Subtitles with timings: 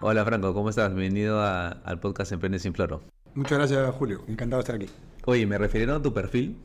[0.00, 0.94] Hola Franco, ¿cómo estás?
[0.94, 3.02] Bienvenido a- al podcast Emprende sin Floro.
[3.34, 4.22] Muchas gracias, Julio.
[4.28, 4.86] Encantado de estar aquí.
[5.26, 6.56] Oye, me refirieron a tu perfil,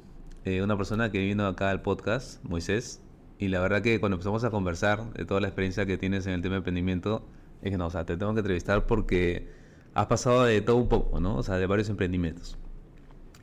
[0.45, 3.01] eh, una persona que vino acá al podcast, Moisés,
[3.39, 6.33] y la verdad que cuando empezamos a conversar de toda la experiencia que tienes en
[6.33, 7.25] el tema de emprendimiento,
[7.61, 9.47] es que no, o sea, te tengo que entrevistar porque
[9.93, 11.35] has pasado de todo un poco, ¿no?
[11.37, 12.57] O sea, de varios emprendimientos.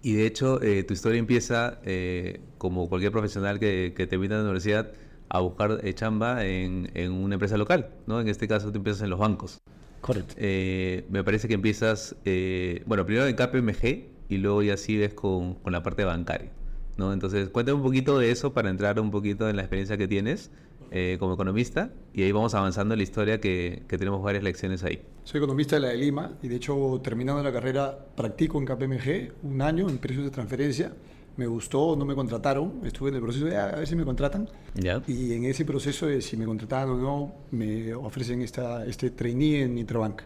[0.02, 4.42] Y de hecho, eh, tu historia empieza eh, como cualquier profesional que, que termina la
[4.42, 4.92] universidad
[5.28, 8.20] a buscar eh, chamba en, en una empresa local, ¿no?
[8.20, 9.60] En este caso, tú empiezas en los bancos.
[10.00, 10.34] Correcto.
[10.38, 15.54] Eh, me parece que empiezas, eh, bueno, primero en KPMG y luego ya sigues con,
[15.54, 16.50] con la parte bancaria,
[16.96, 17.12] ¿no?
[17.12, 20.50] Entonces, cuéntame un poquito de eso para entrar un poquito en la experiencia que tienes
[20.92, 24.82] eh, como economista y ahí vamos avanzando en la historia que, que tenemos varias lecciones
[24.82, 25.02] ahí.
[25.22, 29.32] Soy economista de la de Lima y de hecho terminando la carrera practico en KPMG
[29.44, 30.92] un año en precios de transferencia.
[31.36, 34.04] Me gustó, no me contrataron, estuve en el proceso de "Ah, a ver si me
[34.04, 35.02] contratan ¿Ya?
[35.06, 39.62] y en ese proceso de si me contrataban o no me ofrecen esta, este trainee
[39.62, 40.22] en Nitrobank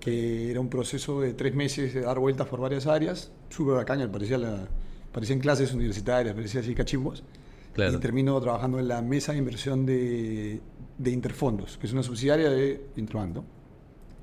[0.00, 4.10] que era un proceso de tres meses de dar vueltas por varias áreas, súper bacán,
[4.10, 4.66] parecía la,
[5.12, 7.22] parecían clases universitarias, parecía así cachimbos.
[7.72, 7.96] Claro.
[7.96, 10.60] Y termino trabajando en la mesa de inversión de,
[10.98, 13.44] de Interfondos, que es una subsidiaria de Interbank, ¿no?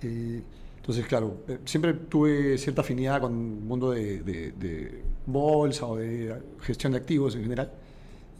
[0.01, 0.43] Eh,
[0.89, 5.97] entonces, claro, eh, siempre tuve cierta afinidad con el mundo de, de- de bolsa o
[5.97, 7.71] de gestión de activos en general.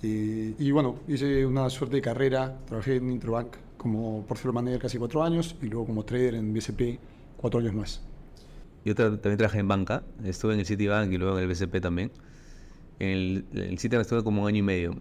[0.01, 4.97] Eh, y bueno, hice una suerte de carrera, trabajé en Interbank como portfolio manager casi
[4.97, 6.99] cuatro años y luego como trader en BCP
[7.37, 8.01] cuatro años más.
[8.83, 11.81] Yo tra- también trabajé en banca, estuve en el Citibank y luego en el BCP
[11.81, 12.11] también.
[12.99, 14.95] En el, el Citibank estuve como un año y medio.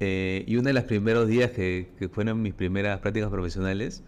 [0.00, 4.02] Eh, y uno de los primeros días que, que fueron mis primeras prácticas profesionales,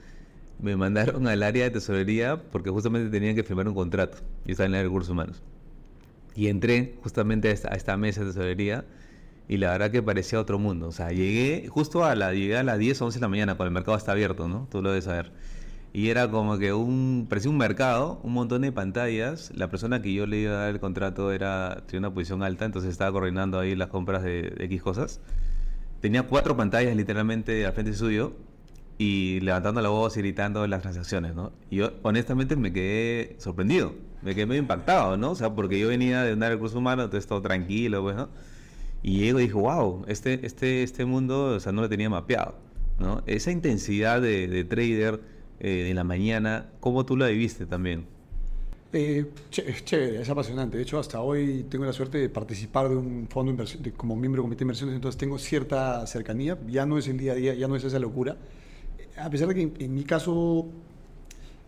[0.61, 4.19] me mandaron al área de tesorería porque justamente tenían que firmar un contrato.
[4.45, 5.43] Yo estaba en el recursos humanos.
[6.37, 8.85] Y entré justamente a esta, a esta mesa de tesorería
[9.49, 10.89] y la verdad que parecía otro mundo.
[10.89, 13.55] O sea, llegué justo a, la, llegué a las 10 o 11 de la mañana
[13.57, 14.67] cuando el mercado está abierto, ¿no?
[14.71, 15.33] Tú lo debes saber.
[15.93, 19.53] Y era como que un, parecía un mercado, un montón de pantallas.
[19.55, 22.65] La persona que yo le iba a dar el contrato era, tenía una posición alta,
[22.65, 25.21] entonces estaba coordinando ahí las compras de, de X cosas.
[26.01, 28.35] Tenía cuatro pantallas literalmente al frente suyo
[28.99, 31.53] y levantando la voz y gritando las transacciones, ¿no?
[31.71, 35.33] Y yo honestamente me quedé sorprendido, me quedé medio impactado, ¿no?
[35.33, 38.29] O sea, porque yo venía de de recursos humanos, entonces todo tranquilo, pues, ¿no?
[39.03, 42.55] Y llego dije, wow, este, este, este mundo, o sea, no lo tenía mapeado,
[42.99, 43.23] ¿no?
[43.27, 45.21] Esa intensidad de, de trader
[45.61, 48.07] eh, de la mañana, ¿cómo tú la viviste también?
[48.93, 50.77] Eh, es chévere, es apasionante.
[50.77, 53.65] De hecho, hasta hoy tengo la suerte de participar de un fondo
[53.97, 56.57] como miembro del comité de inversiones, entonces tengo cierta cercanía.
[56.69, 58.37] Ya no es el día a día, ya no es esa locura.
[59.17, 60.67] A pesar de que en, en mi caso,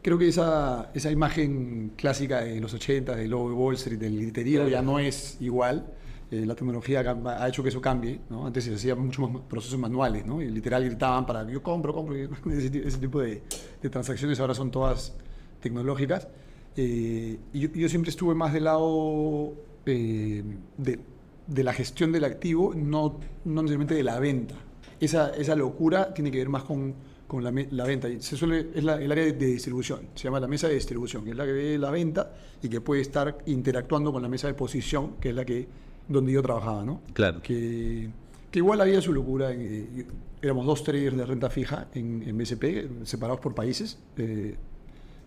[0.03, 4.21] creo que esa, esa imagen clásica de los 80, del lobo de Wall Street, del
[4.21, 5.87] griterío, ya no es igual.
[6.29, 8.21] Eh, la tecnología ha hecho que eso cambie.
[8.31, 8.47] ¿no?
[8.47, 10.43] Antes se hacían muchos más procesos manuales, ¿no?
[10.43, 12.17] y literal gritaban para yo compro, compro.
[12.51, 13.43] Ese, ese tipo de,
[13.81, 15.15] de transacciones ahora son todas
[15.61, 16.29] tecnológicas.
[16.77, 19.55] Eh, y yo, yo siempre estuve más del lado
[19.87, 20.43] eh,
[20.77, 20.99] de,
[21.47, 24.57] de la gestión del activo, no, no necesariamente de la venta.
[24.99, 26.95] Esa, esa locura tiene que ver más con,
[27.27, 28.09] con la, la venta.
[28.21, 31.25] Se suele, es la- el área de, de distribución, se llama la mesa de distribución,
[31.25, 32.33] que es la que ve la venta
[32.63, 35.67] y que puede estar interactuando con la mesa de posición, que es la que
[36.09, 37.01] donde yo trabajaba, ¿no?
[37.13, 37.43] Claro.
[37.43, 38.09] que,
[38.51, 39.51] que igual había su locura.
[39.53, 40.07] eh,
[40.43, 43.99] éramos dos traders de renta fija en, en BCP, separados por países.
[44.19, 44.55] Eh,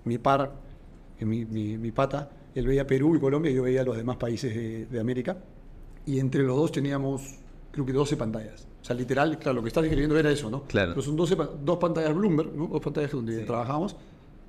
[0.05, 0.53] mi par,
[1.19, 4.15] eh, mi, mi- mi pata, él veía Perú y Colombia y yo veía los demás
[4.17, 5.37] países de, de América.
[6.05, 7.35] Y entre los dos teníamos,
[7.71, 8.67] creo que 12 pantallas.
[8.81, 10.63] O sea, literal, claro, lo que estás ver era eso, ¿no?
[10.63, 10.91] Claro.
[10.91, 12.67] Pero son 12, pa- dos pantallas Bloomberg, ¿no?
[12.67, 13.95] Dos pantallas donde trabajamos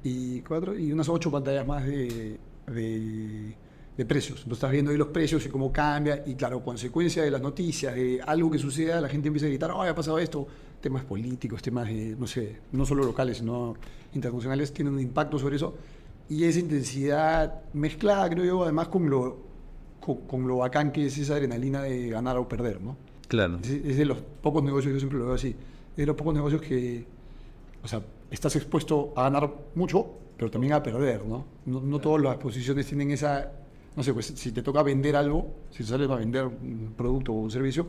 [0.02, 3.54] y cuatro y unas ocho pantallas más de, de,
[3.96, 4.38] de precios.
[4.38, 7.94] Entonces estás viendo ahí los precios y cómo cambia y claro, consecuencia de las noticias,
[7.94, 10.46] de algo que suceda, la gente empieza a gritar, oh, ha pasado esto,
[10.80, 13.74] temas políticos, temas de, no sé, no solo locales, sino
[14.14, 15.74] internacionales, tienen un impacto sobre eso.
[16.28, 19.38] Y esa intensidad mezclada, creo yo, además con lo,
[20.00, 22.96] con, con lo bacán que es esa adrenalina de ganar o perder, ¿no?
[23.30, 23.58] Claro.
[23.62, 26.34] Es, es de los pocos negocios, yo siempre lo veo así, es de los pocos
[26.34, 27.06] negocios que,
[27.82, 30.04] o sea, estás expuesto a ganar mucho,
[30.36, 31.44] pero también a perder, ¿no?
[31.66, 33.52] No, no todas las posiciones tienen esa,
[33.94, 37.36] no sé, pues si te toca vender algo, si sales a vender un producto o
[37.36, 37.86] un servicio,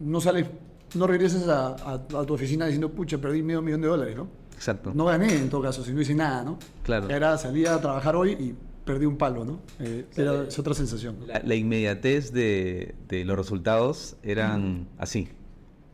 [0.00, 0.46] no sales,
[0.94, 4.28] no regresas a, a- a tu oficina diciendo, pucha, perdí medio millón de dólares, ¿no?
[4.54, 4.92] Exacto.
[4.94, 6.56] No gané en todo caso, si no hice nada, ¿no?
[6.84, 7.10] Claro.
[7.10, 8.54] Era salir a trabajar hoy y
[8.88, 9.60] perdí un palo, ¿no?
[9.80, 11.16] Eh, era, es otra sensación.
[11.26, 15.28] La, la inmediatez de, de los resultados eran así,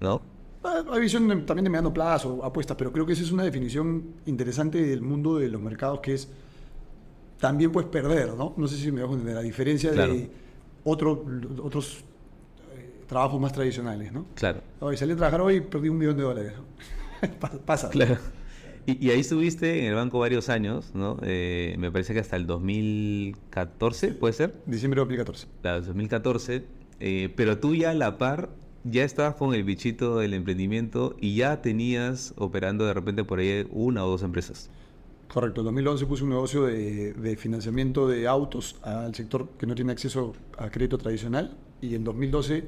[0.00, 0.22] ¿no?
[0.62, 3.42] Ah, Hay visión de- también de mediano plazo, apuestas, pero creo que esa es una
[3.42, 6.28] definición interesante del mundo de los mercados que es
[7.40, 8.54] también puedes perder, ¿no?
[8.56, 10.14] No sé si me dejo entender, a diferencia Claro.
[10.14, 10.30] de
[10.84, 11.24] otro-
[11.62, 11.98] otros
[12.76, 14.26] eh, trabajos más tradicionales, ¿no?
[14.36, 14.60] Claro.
[14.80, 16.52] Hoy salí a trabajar hoy y perdí un millón de dólares.
[17.66, 17.90] Pasa.
[17.90, 18.18] Claro.
[18.86, 21.16] Y, ahí estuviste en el banco varios años, ¿no?
[21.22, 24.54] Eh, me parece que hasta el 2014, ¿puede ser?
[24.66, 25.46] Diciembre de 2014.
[25.62, 26.64] Claro, 2014.
[27.00, 28.50] Eh, pero tú ya a la par,
[28.84, 33.66] ya estabas con el bichito del emprendimiento y ya tenías operando de repente por ahí
[33.70, 34.70] una o dos empresas.
[35.32, 39.92] Correcto, en 2011 puse un negocio de, financiamiento de autos al sector que no tiene
[39.92, 42.64] acceso a crédito tradicional y en 2012,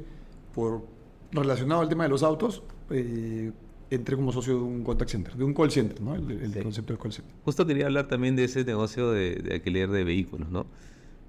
[0.54, 0.82] por
[1.30, 3.52] relacionado al tema de los autos, eh,
[3.90, 6.14] entré como socio de un contact center, de un call center, ¿no?
[6.14, 7.34] El, concepto del call center.
[7.44, 10.66] Justo quería hablar también de ese negocio de, alquiler de vehículos, ¿no?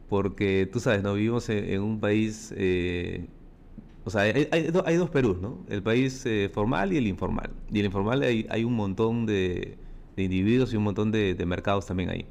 [0.09, 1.13] Porque tú sabes, ¿no?
[1.13, 3.27] Vivimos en, un país, eh,
[4.05, 5.59] o sea, hay, hay, dos Perú, ¿no?
[5.69, 7.51] El país eh, formal y el informal.
[7.71, 9.77] Y el informal hay, hay un montón de,
[10.15, 12.25] individuos y un montón de, mercados también ahí.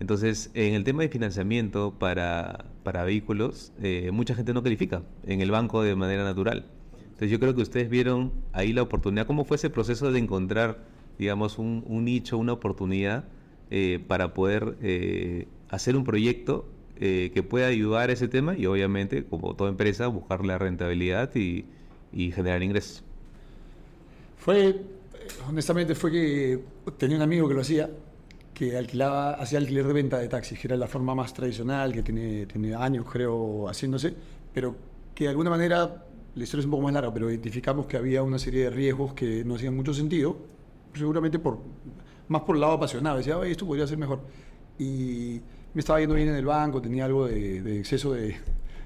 [0.00, 5.40] Entonces, en el tema de financiamiento para, para vehículos, eh, mucha gente no califica en
[5.40, 6.66] el banco de manera natural.
[7.16, 10.84] Entonces yo creo que ustedes vieron ahí la oportunidad, cómo fue ese proceso de encontrar,
[11.18, 13.24] digamos, un, nicho, una oportunidad
[13.70, 16.66] eh, para poder eh, hacer un proyecto
[17.00, 21.34] eh, que pueda ayudar a ese tema y obviamente, como toda empresa, buscar la rentabilidad
[21.34, 21.64] y,
[22.12, 23.02] generar ingresos.
[24.36, 24.78] Fue,
[25.48, 26.60] honestamente, fue que
[26.98, 27.88] tenía un amigo que lo hacía,
[28.52, 32.02] que alquilaba, hacía alquiler de venta de taxis, que era la forma más tradicional, que
[32.02, 34.14] tiene, tiene años, creo, haciéndose,
[34.52, 34.76] pero
[35.14, 36.02] que de alguna manera
[36.36, 39.14] la historia es un poco más larga, pero identificamos que había una serie de riesgos
[39.14, 40.36] que no hacían mucho sentido,
[40.94, 41.58] seguramente por
[42.28, 43.16] más por el lado apasionado.
[43.16, 44.20] Decía, esto podría ser mejor.
[44.78, 45.40] Y
[45.72, 48.36] me estaba yendo bien en el banco, tenía algo de, exceso de,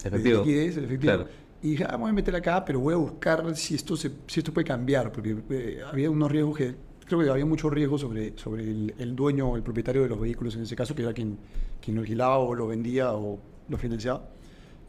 [0.05, 0.45] efectivo.
[0.45, 1.25] liquidez, efectivo.
[1.63, 4.41] Y dije, ah, voy a meter acá, pero voy a buscar si esto, se, si
[4.41, 6.75] esto puede cambiar, porque eh, había unos riesgos que,
[7.05, 10.55] creo que había muchos riesgos sobre, sobre el, dueño o el propietario de los vehículos
[10.55, 11.37] en ese caso, que era quien,
[11.83, 14.23] quien lo alquilaba o lo vendía o lo financiaba.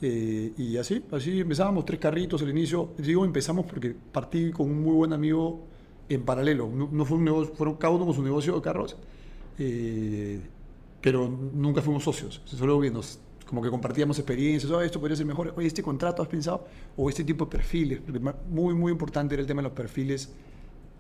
[0.02, 2.94] Eh, y así, así empezábamos, tres carritos al inicio.
[2.98, 5.68] Digo, empezamos porque partí con un muy buen amigo
[6.10, 6.70] en paralelo.
[6.70, 8.98] No, fue un negocio, fueron cada uno con su negocio de carros,
[9.60, 10.42] eh,
[11.02, 12.42] pero nunca fuimos socios.
[12.46, 16.28] Solo nos, como que compartíamos experiencias, oh, esto podría ser mejor, oye, este contrato has
[16.28, 16.66] pensado,
[16.98, 18.02] o este tipo de perfiles.
[18.50, 20.34] Muy, muy importante era el tema de los perfiles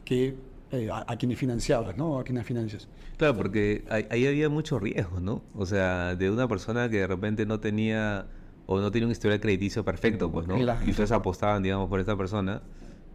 [0.05, 0.35] que
[0.71, 2.19] eh, a, quienes financiabas, ¿no?
[2.19, 2.87] A quienes financias.
[3.17, 5.41] Claro, porque ahí había mucho riesgo, ¿no?
[5.55, 8.27] O sea, de una persona que de repente no tenía
[8.65, 10.57] o no tiene un historial crediticio perfecto, pues, ¿no?
[10.57, 12.61] Y ustedes apostaban, digamos, por esta persona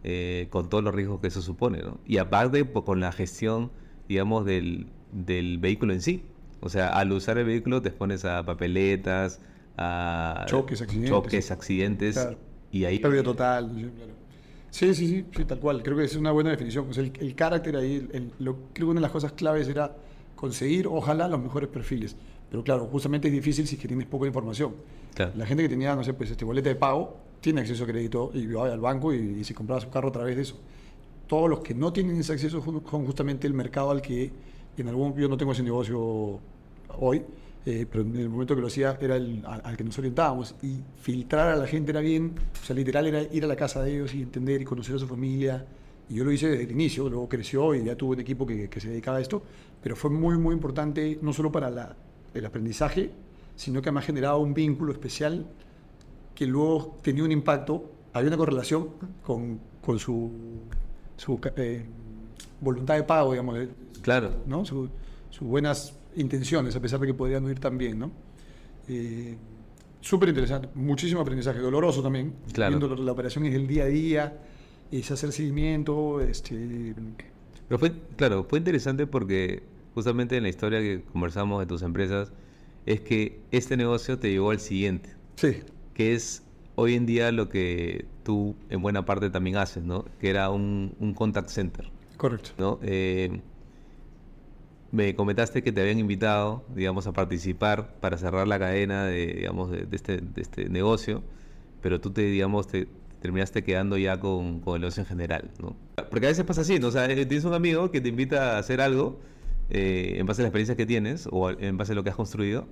[0.03, 1.99] eh, con todos los riesgos que eso supone, ¿no?
[2.05, 3.71] Y aparte, pues, con la gestión,
[4.07, 6.23] digamos, del, del vehículo en sí.
[6.59, 9.39] O sea, al usar el vehículo te expones a papeletas,
[9.77, 11.09] a choques, accidentes.
[11.09, 12.27] Choques, accidentes.
[12.71, 12.99] Y ahí...
[12.99, 13.91] Pérdida total.
[14.69, 15.81] Sí, sí, sí, sí, tal cual.
[15.83, 16.87] Creo que es una buena definición.
[16.95, 18.07] el, el, carácter ahí,
[18.39, 19.95] lo, creo que una de las cosas claves era
[20.35, 22.15] conseguir, ojalá, los mejores perfiles.
[22.49, 24.75] Pero claro, justamente es difícil si es que tienes poca información.
[25.35, 28.31] La gente que tenía, no sé, pues este boleta de pago, tiene acceso a crédito
[28.33, 30.57] y va al banco y, si compraba su carro a través de eso.
[31.27, 34.31] Todos los que no tienen ese acceso son justamente el mercado al que
[34.77, 36.39] en algún yo no tengo ese negocio
[36.99, 37.23] hoy,
[37.65, 40.77] eh, pero en el momento que lo hacía era el, al, que nos orientábamos y
[41.01, 43.95] filtrar a la gente era bien, o sea, literal era ir a la casa de
[43.95, 45.65] ellos y entender y conocer a su familia.
[46.09, 48.69] Y yo lo hice desde el inicio, luego creció y ya tuve un equipo que,
[48.69, 49.43] que se dedicaba a esto,
[49.83, 51.95] pero fue muy, muy importante, no solo para la,
[52.33, 53.11] el aprendizaje,
[53.55, 55.45] sino que me ha generado un vínculo especial
[56.35, 58.89] que luego tenía un impacto, había una correlación
[59.23, 60.31] con, con su,
[61.15, 61.85] su eh,
[62.61, 63.57] voluntad de pago, digamos.
[64.01, 64.31] Claro.
[64.45, 64.63] ¿no?
[64.65, 64.89] sus
[65.41, 68.11] buenas intenciones, a pesar de que podrían no ir tan bien, ¿no?
[68.87, 69.35] Eh,
[70.07, 72.33] Súper interesante, muchísimo aprendizaje, doloroso también.
[72.53, 72.77] Claro.
[72.77, 74.37] Viendo la, operación es el día a día,
[74.91, 76.21] es hacer seguimiento.
[76.21, 76.95] Este...
[77.67, 79.63] Pero fue, claro, fue interesante porque
[79.97, 82.31] justamente en la historia que conversamos de tus empresas,
[82.85, 85.09] es que este negocio te llevó al siguiente.
[85.37, 85.61] Sí.
[85.95, 86.43] Que es
[86.75, 90.05] hoy en día lo que tú en buena parte también haces, ¿no?
[90.19, 91.89] Que era un, contact center.
[92.15, 92.51] Correcto.
[92.59, 92.79] ¿no?
[92.83, 93.41] Eh,
[94.91, 99.71] me comentaste que te habían invitado, digamos, a participar para cerrar la cadena de, digamos,
[99.71, 101.23] de, este, de este, negocio,
[101.81, 102.87] pero tú te, digamos, te
[103.19, 105.75] terminaste quedando ya con, con, el negocio en general, ¿no?
[106.11, 106.89] Porque a veces pasa así, ¿no?
[106.89, 109.19] O sea, tienes un amigo que te invita a hacer algo
[109.69, 112.15] eh, en base a la experiencia que tienes o en base a lo que has
[112.15, 112.67] construido.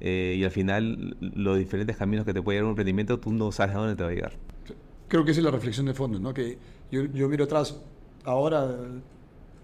[0.00, 3.52] Eh, y al final, los diferentes caminos que te puede llevar un emprendimiento, tú no
[3.52, 4.32] sabes a dónde te va a llegar.
[5.08, 6.34] Creo que esa es la reflexión de fondo, ¿no?
[6.34, 6.58] Que
[6.90, 7.80] yo, yo miro atrás,
[8.24, 8.76] ahora,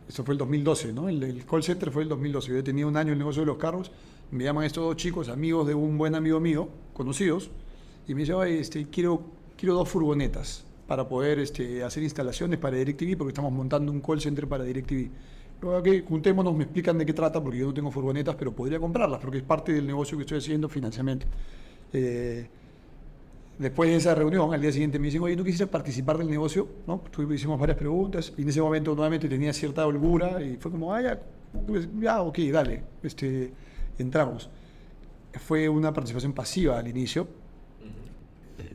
[0.08, 1.08] eso fue el 2012, ¿no?
[1.08, 2.52] El, call center fue el 2012.
[2.52, 3.90] Yo tenido un año en el negocio de los carros,
[4.30, 7.50] me llaman estos dos chicos, amigos de un buen amigo mío, conocidos,
[8.06, 9.22] y me dicen, este, quiero,
[9.56, 14.20] quiero dos furgonetas para poder este, hacer instalaciones para DirecTV, porque estamos montando un call
[14.20, 15.10] center para DirecTV.
[15.60, 18.80] Luego que juntémonos, me explican de qué trata, porque yo no tengo furgonetas, pero podría
[18.80, 21.26] comprarlas, porque es parte del negocio que estoy haciendo, financiamiento.
[21.92, 22.46] Eh,
[23.58, 26.66] después de esa reunión, al día siguiente me dicen, oye, ¿no quisieras participar del negocio?
[26.86, 27.02] ¿No?
[27.34, 31.02] hicimos varias preguntas y en ese momento nuevamente tenía cierta holgura y fue como, ah,
[31.02, 31.20] ya,
[32.00, 33.52] ya ok, dale, este,
[33.98, 34.48] entramos.
[35.46, 37.28] Fue una participación pasiva al inicio,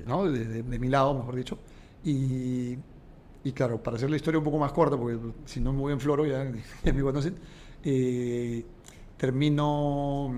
[0.06, 0.32] ¿no?
[0.32, 1.58] De, mi lado, mejor dicho.
[2.04, 2.78] Y,
[3.46, 5.94] y, claro, para hacer la historia un poco más corta, porque si no me voy
[5.94, 6.52] en floro, ya,
[6.84, 7.36] ya me conocen,
[7.84, 8.66] eh,
[9.18, 10.34] termino,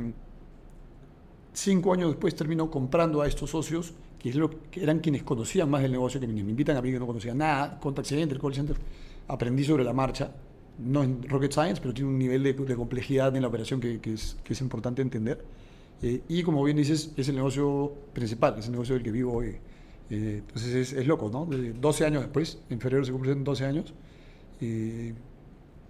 [1.54, 5.70] cinco años después termino comprando a estos socios que, es lo, que eran quienes conocían
[5.70, 8.54] más del negocio, que me invitan a mí que no conocía nada, contact center, call
[8.54, 8.76] center,
[9.30, 10.30] aprendí sobre la marcha,
[10.80, 14.16] no en rocket science, pero tiene un nivel de, complejidad en la operación que, que,
[14.16, 15.46] es, que es, importante entender.
[16.02, 19.32] Eh, y como bien dices, es el negocio principal, es el negocio del que vivo
[19.32, 19.56] hoy.
[20.10, 21.46] Eh, entonces es, es, loco, ¿no?
[21.46, 23.94] 12 años después, en febrero se cumplen 12 años.
[24.62, 25.14] Eh,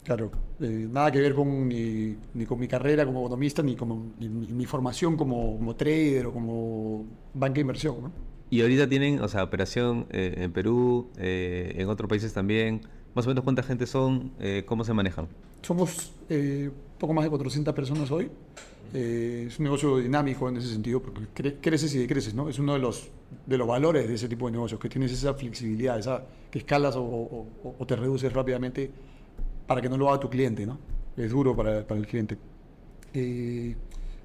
[0.04, 4.66] claro, nada que ver con ni, ni, con mi carrera como economista, ni con mi
[4.66, 8.12] formación como, como, trader o como banca de inversión, ¿no?
[8.50, 12.82] Y ahorita tienen, o sea, operación en Perú, en otros países también.
[13.18, 14.32] Más o menos cuánta gente son,
[14.68, 15.28] cómo se manejan.
[15.64, 16.14] Somos
[17.00, 18.30] poco más de 400 personas hoy.
[18.94, 22.48] Eh, es un negocio dinámico en ese sentido, porque creces y decreces, ¿no?
[22.48, 23.10] Es uno de los,
[23.46, 26.96] de los valores de ese tipo de negocios, que tienes esa flexibilidad, esa, que escalas
[26.96, 27.48] o,
[27.88, 28.92] te reduces rápidamente
[29.66, 30.78] para que no lo haga tu cliente, ¿no?
[31.18, 32.38] Es duro para, para el cliente.
[33.14, 33.76] Eh,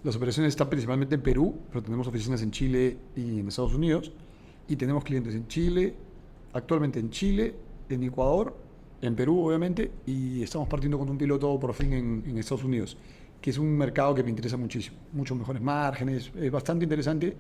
[0.05, 4.13] las operaciones están principalmente en Perú, pero tenemos oficinas en Chile y en Estados Unidos.
[4.69, 5.95] Y tenemos clientes en Chile,
[6.53, 7.55] actualmente en Chile,
[7.89, 8.55] en Ecuador,
[9.03, 12.97] en Perú, obviamente, y estamos partiendo con un piloto por fin en, en Estados Unidos
[13.43, 14.97] que es un mercado que me interesa muchísimo.
[15.13, 17.37] Muchos mejores márgenes, es bastante interesante,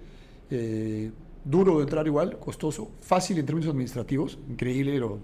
[0.50, 1.10] eh,
[1.44, 4.98] duro de entrar igual, costoso, fácil en términos administrativos, increíble.
[4.98, 5.20] Lo,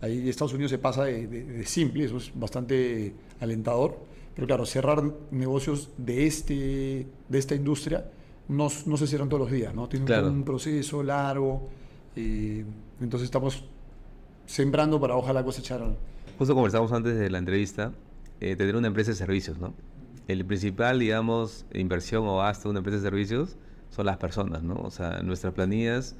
[0.00, 4.10] ahí Estados Unidos se pasa de, simple, eso es bastante alentador.
[4.34, 8.10] Pero claro, cerrar negocios de, este, de esta industria
[8.48, 9.90] no, no se cierran todos los días, ¿no?
[9.90, 11.68] Tiene un proceso largo.
[12.16, 12.64] Eh,
[12.98, 13.62] entonces estamos
[14.46, 15.80] sembrando para ojalá cosechar.
[16.38, 17.92] Justo conversamos antes de la entrevista
[18.40, 19.72] eh, tener una empresa de servicios, ¿no?
[20.26, 23.56] El principal, digamos, inversión o gasto de una empresa de servicios
[23.90, 24.74] son las personas, ¿no?
[24.74, 26.16] O sea, nuestras planillas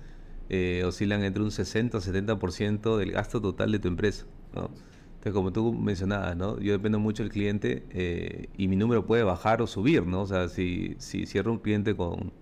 [0.48, 4.70] eh, oscilan entre un 60 o 70% del gasto total de tu empresa, ¿no?
[5.14, 6.60] Entonces, como tú mencionabas, ¿no?
[6.60, 10.22] Yo dependo mucho del cliente eh, y mi número puede bajar o subir, ¿no?
[10.22, 12.32] O sea, si, si cierro un cliente con,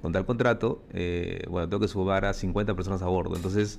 [0.00, 0.82] con tal contrato,
[1.50, 3.36] bueno, tengo que subir a 50 personas a bordo.
[3.36, 3.78] Entonces,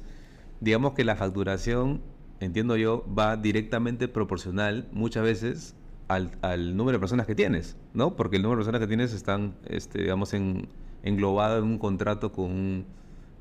[0.62, 2.02] digamos que la facturación
[2.40, 5.76] entiendo yo, va directamente proporcional muchas veces
[6.08, 8.16] al, número de personas que tienes, ¿no?
[8.16, 10.70] Porque el número de personas que tienes están, este, digamos, en,
[11.04, 12.86] englobado en un contrato con un,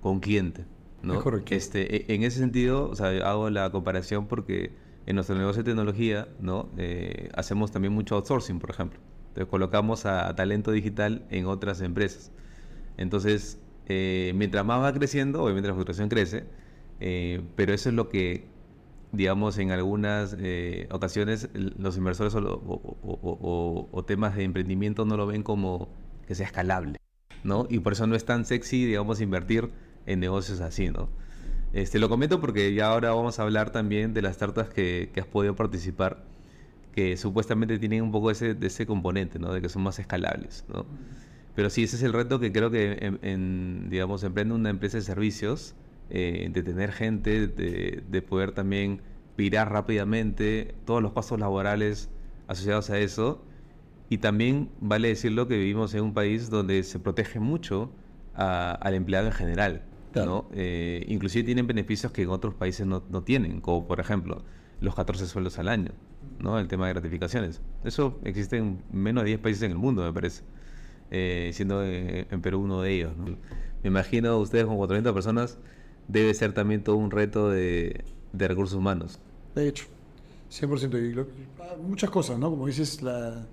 [0.01, 0.65] con cliente,
[1.03, 1.23] ¿no?
[1.51, 4.73] Este, e, en ese sentido, o sea, hago la comparación porque
[5.07, 6.69] en nuestro negocio de tecnología, ¿no?
[6.77, 8.99] Eh, hacemos también mucho outsourcing, por ejemplo.
[9.29, 12.33] Entonces colocamos a, talento digital en otras empresas.
[12.97, 16.47] Entonces, eh, mientras más va creciendo, obviamente la facturación crece,
[17.01, 18.47] eh, pero eso es lo que
[19.13, 25.89] digamos, en algunas eh, ocasiones los inversores o, temas de emprendimiento no lo ven como
[26.27, 26.99] que sea escalable,
[27.43, 27.67] ¿no?
[27.69, 29.71] Y por eso no es tan sexy, digamos, invertir
[30.07, 31.09] en negocios así, ¿no?
[31.73, 35.27] Este, lo comento porque ya ahora vamos a hablar también de las startups que, has
[35.27, 36.25] podido participar,
[36.93, 39.53] que supuestamente tienen un poco ese, de ese componente, ¿no?
[39.53, 40.87] De que son más escalables, ¿no?
[41.55, 45.03] Pero sí, ese es el reto que creo que, en, digamos, emprende una empresa de
[45.03, 45.75] servicios,
[46.11, 49.01] eh, de tener gente, de, poder también
[49.37, 52.11] virar rápidamente todos los pasos laborales
[52.47, 53.43] asociados a eso.
[54.09, 57.91] Y también vale decirlo que vivimos en un país donde se protege mucho
[58.35, 59.83] al empleado en general.
[60.15, 60.47] ¿no?
[60.53, 64.43] Eh, inclusive tienen beneficios que en otros países no, tienen, como por ejemplo
[64.81, 65.91] los 14 sueldos al año,
[66.39, 66.59] ¿no?
[66.59, 67.61] el tema de gratificaciones.
[67.85, 70.43] Eso existe en menos de 10 países en el mundo, me parece,
[71.11, 73.13] eh, siendo en, Perú uno de ellos.
[73.83, 75.59] Me imagino ustedes con 400 personas
[76.09, 79.19] debe ser también todo un reto de, recursos humanos.
[79.55, 79.87] De hecho,
[80.51, 81.27] 100%.
[81.87, 82.51] muchas cosas, ¿no?
[82.51, 83.47] Como dices, la,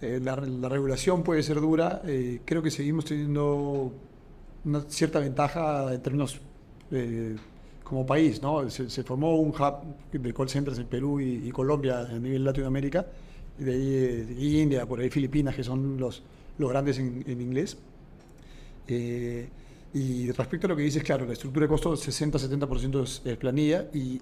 [0.00, 0.36] eh, la,
[0.68, 2.02] regulación puede ser dura.
[2.04, 3.92] Eh, creo que seguimos teniendo
[4.64, 6.40] una cierta ventaja en términos
[6.90, 7.36] eh,
[7.82, 8.68] como país, ¿no?
[8.70, 9.74] Se, formó un hub
[10.12, 13.06] de call centers en Perú y, Colombia a nivel Latinoamérica,
[13.58, 16.22] y de ahí India, por ahí Filipinas, que son los,
[16.58, 17.76] los grandes en, en inglés.
[19.94, 24.20] Y respecto a lo que dices, claro, la estructura de costo 60-70% es, planilla y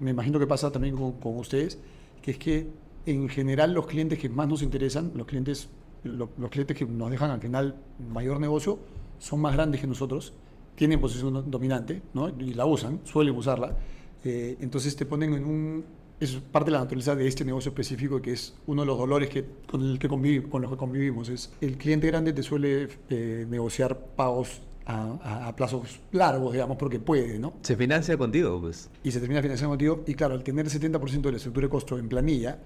[0.00, 1.78] me imagino que pasa también con, ustedes,
[2.22, 2.66] que es que
[3.04, 5.68] en general los clientes que más nos interesan, los clientes,
[6.02, 7.76] los clientes que nos dejan al final
[8.10, 8.78] mayor negocio,
[9.18, 10.32] son más grandes que nosotros,
[10.76, 12.30] tienen posición dominante ¿no?
[12.30, 13.76] y la usan, suelen usarla.
[14.24, 15.84] Eh, entonces te ponen en un...
[16.20, 19.28] Es parte de la naturaleza de este negocio específico que es uno de los dolores
[19.28, 21.28] que, con, el que con los que convivimos.
[21.28, 26.98] Es el cliente grande te suele eh, negociar pagos a, a, plazos largos, digamos, porque
[26.98, 27.54] puede, ¿no?
[27.62, 28.90] Se financia contigo, pues.
[29.04, 30.02] Y se termina financiando contigo.
[30.06, 32.58] Y claro, al tener el 70% de la estructura de costo en planilla,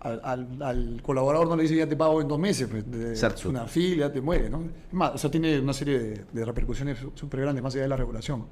[0.00, 2.84] al, al, colaborador no le dice ya te pago en dos meses, pues
[3.22, 4.62] es una fila, te muere, ¿no?
[4.92, 7.96] más, o sea, tiene una serie de, de repercusiones súper grandes más allá de la
[7.96, 8.44] regulación.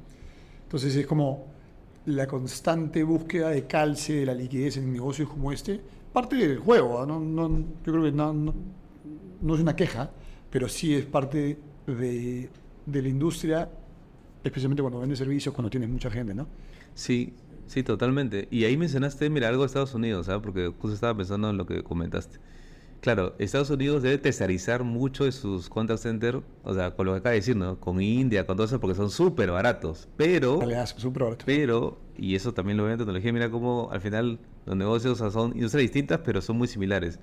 [0.64, 1.46] Entonces es como
[2.06, 5.78] la constante búsqueda de calce de la liquidez en negocios como este,
[6.12, 7.20] parte del juego, ¿no?
[7.20, 7.48] no
[7.84, 8.54] yo creo que no, no,
[9.42, 10.10] no, es una queja,
[10.50, 12.48] pero sí es parte de,
[12.86, 13.68] de la industria,
[14.42, 16.46] especialmente cuando vende servicios, cuando tienes mucha gente, ¿no?
[16.94, 17.34] Sí,
[17.72, 18.48] Sí, totalmente.
[18.50, 20.42] Y ahí mencionaste, mira, algo de Estados Unidos, ¿sabes?
[20.42, 22.38] Porque justo estaba pensando en lo que comentaste.
[23.00, 27.18] Claro, Estados Unidos debe tercerizar mucho de sus contact centers, o sea, con lo que
[27.20, 27.80] acaba de decir, ¿no?
[27.80, 30.06] Con India, con todo eso, porque son súper baratos.
[30.18, 30.60] Pero,
[31.46, 35.52] pero, y eso también lo veo en tecnología, mira cómo al final los negocios son
[35.52, 37.18] industrias distintas, pero son muy similares.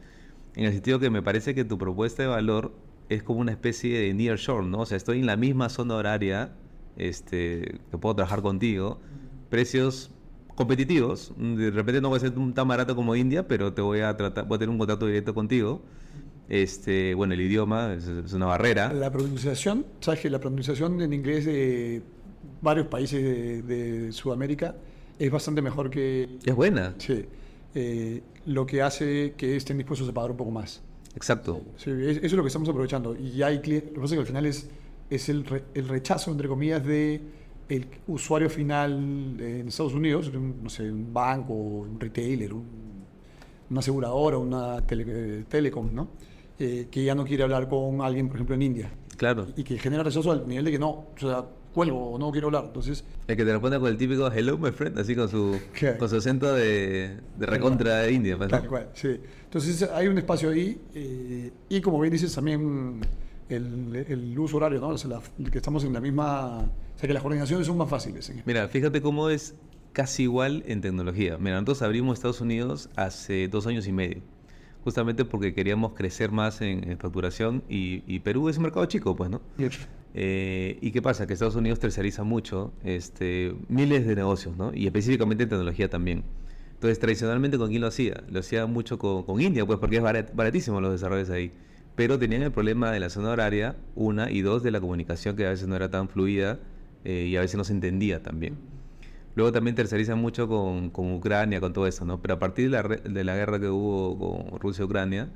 [0.55, 2.73] En el sentido que me parece que tu propuesta de valor
[3.09, 4.81] es como una especie de near shore, ¿no?
[4.81, 6.53] O sea, estoy en la misma zona horaria,
[6.95, 8.99] este, que puedo trabajar contigo,
[9.49, 10.11] precios
[10.55, 11.33] competitivos.
[11.37, 14.47] De repente no voy a ser tan barato como India, pero te voy a tratar,
[14.47, 15.81] voy a tener un contacto directo contigo.
[16.49, 18.93] Este, bueno, el idioma es, una barrera.
[18.93, 22.01] La pronunciación, sabes que la pronunciación en inglés de
[22.61, 24.75] varios países de, Sudamérica
[25.17, 26.37] es bastante mejor que.
[26.43, 26.93] Es buena.
[26.97, 27.25] Sí.
[27.75, 30.81] Eh, lo que hace que estén dispuestos a pagar un poco más.
[31.19, 31.61] Exacto.
[31.75, 33.13] Sí, eso es lo que estamos aprovechando.
[33.13, 33.89] Y hay clientes.
[33.89, 34.69] Lo que pasa es que al final es,
[35.09, 37.19] es el, el rechazo, entre comillas, de
[37.67, 38.93] el usuario final
[39.37, 42.65] en Estados Unidos, no sé, un banco, un retailer, un,
[43.69, 46.07] una aseguradora, una telecom, ¿no?
[46.57, 48.89] Eh, que ya no quiere hablar con alguien, por ejemplo, en India.
[49.17, 49.47] Claro.
[49.57, 52.65] Y que genera rechazo al nivel de que no, o sea, cuelgo, no quiero hablar.
[52.67, 53.03] Entonces.
[53.27, 55.59] El que te responde con el típico hello, my friend, así con su,
[55.97, 58.37] con su acento de, de recontra de India.
[58.37, 59.19] Pues, Tal cual, sí.
[59.43, 63.01] Entonces hay un espacio ahí eh, y como bien dices también
[63.49, 64.89] el, el uso horario, ¿no?
[64.89, 65.19] O sea,
[65.51, 68.29] que estamos en la misma o sea que las coordinaciones son más fáciles.
[68.45, 69.55] Mira, fíjate cómo es
[69.93, 71.37] casi igual en tecnología.
[71.37, 74.21] Mira, nosotros abrimos Estados Unidos hace dos años y medio,
[74.83, 79.41] justamente porque queríamos crecer más en, facturación y, Perú es un mercado chico, pues, ¿no?
[80.13, 81.27] Eh, ¿Y qué pasa?
[81.27, 84.73] Que Estados Unidos terceriza mucho este, miles de negocios, ¿no?
[84.73, 86.23] Y específicamente en tecnología también.
[86.73, 88.23] Entonces, tradicionalmente, ¿con quién lo hacía?
[88.29, 91.51] Lo hacía mucho con, India, pues, porque es baratísimo los desarrollos ahí.
[91.95, 95.45] Pero tenían el problema de la zona horaria, una, y dos, de la comunicación que
[95.45, 96.57] a veces no era tan fluida
[97.03, 98.55] eh, y a veces no se entendía también.
[99.35, 102.21] Luego también tercerizan mucho con, Ucrania, con todo eso, ¿no?
[102.21, 105.29] Pero a partir de la, de guerra que hubo con Rusia y Ucrania,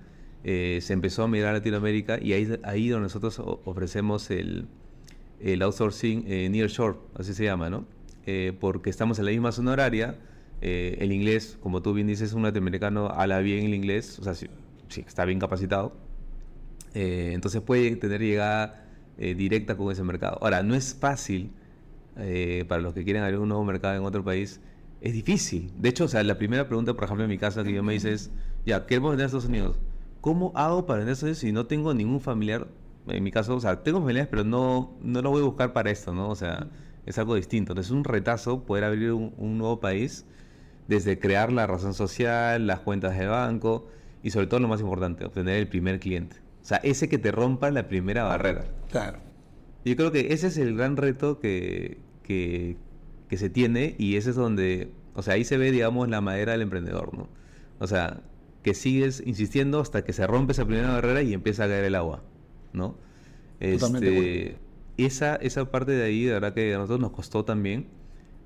[0.43, 4.67] eh, se empezó a mirar a Latinoamérica y ahí, ahí donde nosotros ofrecemos el,
[5.39, 7.85] el outsourcing eh, near shore, así se llama, ¿no?
[8.61, 10.17] porque estamos en la misma zona horaria,
[10.61, 14.47] el inglés, como tú bien dices, un latinoamericano habla bien el inglés, o sea, sí,
[15.05, 15.93] está bien capacitado,
[16.93, 18.83] entonces puede tener llegada
[19.15, 20.39] eh, directa con ese mercado.
[20.41, 21.51] Ahora, no es fácil
[22.17, 24.61] eh, para los que quieren abrir un nuevo mercado en otro país.
[25.01, 25.71] Es difícil.
[25.77, 27.95] De hecho, o sea, la primera pregunta, por ejemplo, en mi casa que yo me
[27.95, 28.31] hice es,
[28.65, 29.79] ya, queremos vender a Estados Unidos.
[30.21, 32.67] ¿Cómo hago para vender a Estados Unidos si no tengo ningún familiar?
[33.07, 35.91] En mi caso, o sea, tengo familiares, pero no, no lo voy a buscar para
[35.91, 36.29] esto, ¿no?
[36.29, 36.69] O sea,
[37.05, 37.73] es algo distinto.
[37.73, 40.25] Entonces, es un retazo poder abrir un, un nuevo país
[40.87, 43.87] desde crear la razón social, las cuentas de banco
[44.21, 46.37] y sobre todo lo más importante, obtener el primer cliente.
[46.61, 48.63] O sea, ese que te rompa la primera barrera.
[48.89, 49.19] Claro.
[49.85, 52.77] Yo creo que ese es el gran reto que, que,
[53.35, 56.61] se tiene y ese es donde, o sea, ahí se ve, digamos, la madera del
[56.61, 57.27] emprendedor, ¿no?
[57.79, 58.21] O sea,
[58.61, 61.95] que sigues insistiendo hasta que se rompe esa primera barrera y empieza a caer el
[61.95, 62.21] agua,
[62.73, 62.95] ¿no?
[63.59, 64.57] Este,
[64.97, 67.87] esa, esa parte de ahí, de verdad que a nosotros nos costó también,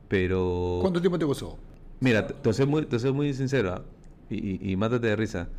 [0.08, 0.80] pero...
[0.82, 1.58] ¿Cuánto tiempo te costó?
[2.00, 3.84] Mira, te, soy muy, te soy muy sincero ¿ah?
[4.30, 5.50] y, y mátate de risa.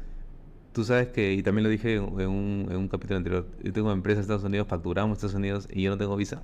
[0.72, 3.88] Tú sabes que, y también lo dije en un, en un capítulo anterior, yo tengo
[3.88, 6.42] una empresa en Estados Unidos, facturamos en Estados Unidos y yo no tengo visa.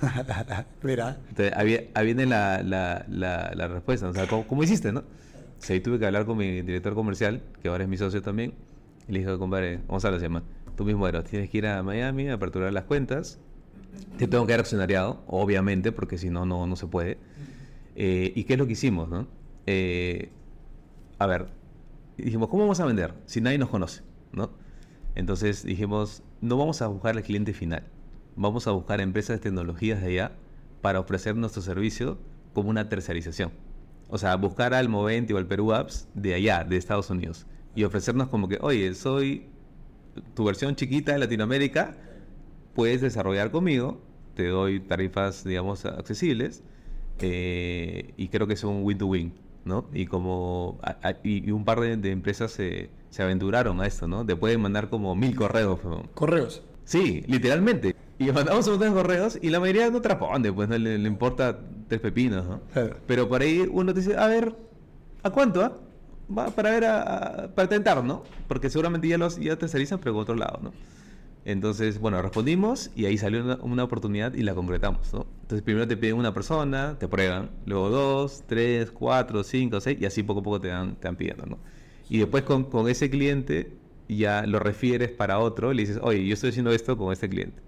[0.82, 1.18] Mira.
[1.28, 4.08] Entonces, ahí, viene la, la, la, respuesta.
[4.08, 5.00] O sea, ¿cómo, hiciste, no?
[5.00, 8.54] O ahí tuve que hablar con mi director comercial, que ahora es mi socio también,
[9.08, 10.42] y le dije, compadre, hablar, se llama,
[10.76, 13.38] tú mismo eres, tienes que ir a Miami a aperturar las cuentas,
[14.16, 17.18] te tengo que dar accionariado, obviamente, porque si no, no, no se puede.
[17.96, 19.26] Eh, ¿Y qué es lo que hicimos, no?
[19.66, 20.30] Eh,
[21.18, 21.48] a ver,
[22.22, 24.02] dijimos, ¿cómo vamos a vender si nadie nos conoce?
[24.32, 24.50] ¿no?
[25.14, 27.84] Entonces dijimos, no vamos a buscar al cliente final,
[28.36, 30.32] vamos a buscar empresas de tecnologías de allá
[30.80, 32.18] para ofrecer nuestro servicio
[32.52, 33.52] como una tercerización.
[34.08, 37.84] O sea, buscar al Moventi o al Perú Apps de allá, de Estados Unidos, y
[37.84, 39.46] ofrecernos como que, oye, soy
[40.34, 41.96] tu versión chiquita de Latinoamérica,
[42.74, 44.00] puedes desarrollar conmigo,
[44.34, 46.62] te doy tarifas, digamos, accesibles,
[47.20, 49.26] eh, y creo que es un win-to-win.
[49.26, 49.84] win ¿no?
[49.92, 50.80] Y como
[51.22, 54.26] y, un par de, empresas se, se, aventuraron a esto, ¿no?
[54.26, 55.78] Te pueden mandar como mil correos.
[56.14, 56.62] ¿Correos?
[56.84, 57.94] Sí, literalmente.
[58.18, 60.98] Y mandamos un montón de correos y la mayoría no te responde, pues no le,
[60.98, 62.60] le importa tres pepinos, ¿no?
[62.72, 62.96] Claro.
[63.06, 64.56] Pero por ahí uno te dice, a ver,
[65.22, 65.62] ¿a cuánto?
[65.62, 65.72] ah?
[66.36, 67.02] Va para ver, a,
[67.44, 68.22] a- para tentar, ¿no?
[68.48, 70.72] Porque seguramente ya los ya te pero por otro lado, ¿no?
[71.48, 75.24] Entonces, bueno, respondimos y ahí salió una, una oportunidad y la concretamos, ¿no?
[75.40, 80.04] Entonces, primero te piden una persona, te prueban, luego dos, tres, cuatro, cinco, seis, y
[80.04, 81.58] así poco a poco te van, te van pidiendo, ¿no?
[82.10, 83.72] Y después con, con ese cliente
[84.10, 87.62] ya lo refieres para otro, le dices, oye, yo estoy haciendo esto con este cliente,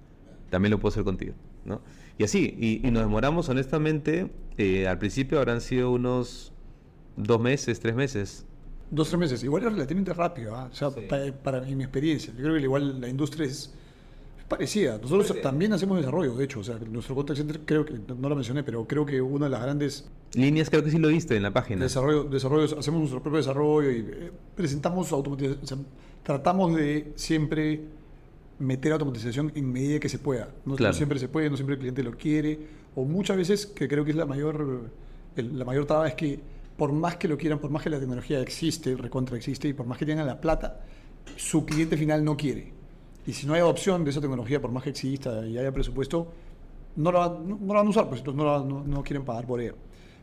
[0.50, 1.32] también lo puedo hacer contigo,
[1.64, 1.80] ¿no?
[2.18, 6.52] Y así, y, nos demoramos, honestamente, eh, al principio habrán sido unos
[7.16, 8.44] dos meses, tres meses.
[8.90, 9.44] Dos, tres meses.
[9.44, 10.68] Igual es relativamente rápido, ¿ah?
[10.70, 11.00] o sea, Sí.
[11.42, 12.32] para, en mi experiencia.
[12.36, 13.72] Yo creo que igual la industria es,
[14.38, 14.98] es parecida.
[15.00, 16.60] Nosotros también hacemos desarrollo, de hecho.
[16.60, 19.50] O sea, nuestro contact center, creo que, no lo mencioné, pero creo que una de
[19.50, 21.82] las grandes Líneas creo que sí lo viste en la página.
[21.82, 25.60] desarrollo, desarrollos, hacemos nuestro propio desarrollo y eh, presentamos automatización.
[25.62, 25.76] O sea,
[26.24, 27.80] tratamos de siempre
[28.58, 30.48] meter automatización en medida que se pueda.
[30.64, 32.58] No, siempre se puede, no siempre el cliente lo quiere.
[32.94, 34.82] O muchas veces, que creo que es la mayor,
[35.36, 36.40] el- la mayor traba, es que
[36.80, 39.84] por más que lo quieran, por más que la tecnología existe, recontra existe, y por
[39.84, 40.80] más que tengan la plata,
[41.36, 42.72] su cliente final no quiere.
[43.26, 46.32] Y si no hay adopción de esa tecnología, por más que exista y haya presupuesto,
[46.96, 49.26] no la, no, no la van a usar, pues entonces no, la- no- no quieren
[49.26, 49.74] pagar por ella.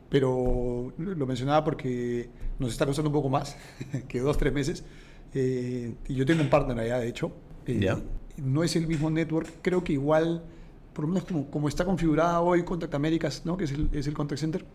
[0.10, 3.56] Pero lo mencionaba porque nos está costando un poco más
[4.08, 4.84] que dos, tres meses.
[5.36, 7.32] Eh, y yo tengo un partner allá, de hecho.
[7.68, 8.00] Eh, Ya.
[8.38, 9.48] No es el mismo network.
[9.62, 10.44] Creo que igual,
[10.94, 13.58] por lo menos como, como está configurada hoy Contact Americas, ¿no?
[13.58, 14.66] que es el, es el contact center,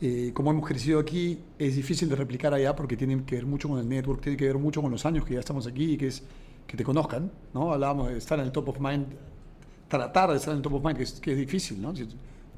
[0.00, 3.68] eh, como hemos crecido aquí, es difícil de replicar allá porque tiene que ver mucho
[3.68, 5.96] con el network, tiene que ver mucho con los años que ya estamos aquí y
[5.96, 6.22] que es
[6.66, 7.72] que te conozcan, ¿no?
[7.72, 9.06] Hablábamos de estar en el top of mind,
[9.88, 11.94] tratar de estar en el top of mind, que es, que es difícil, ¿no?
[11.94, 12.06] Si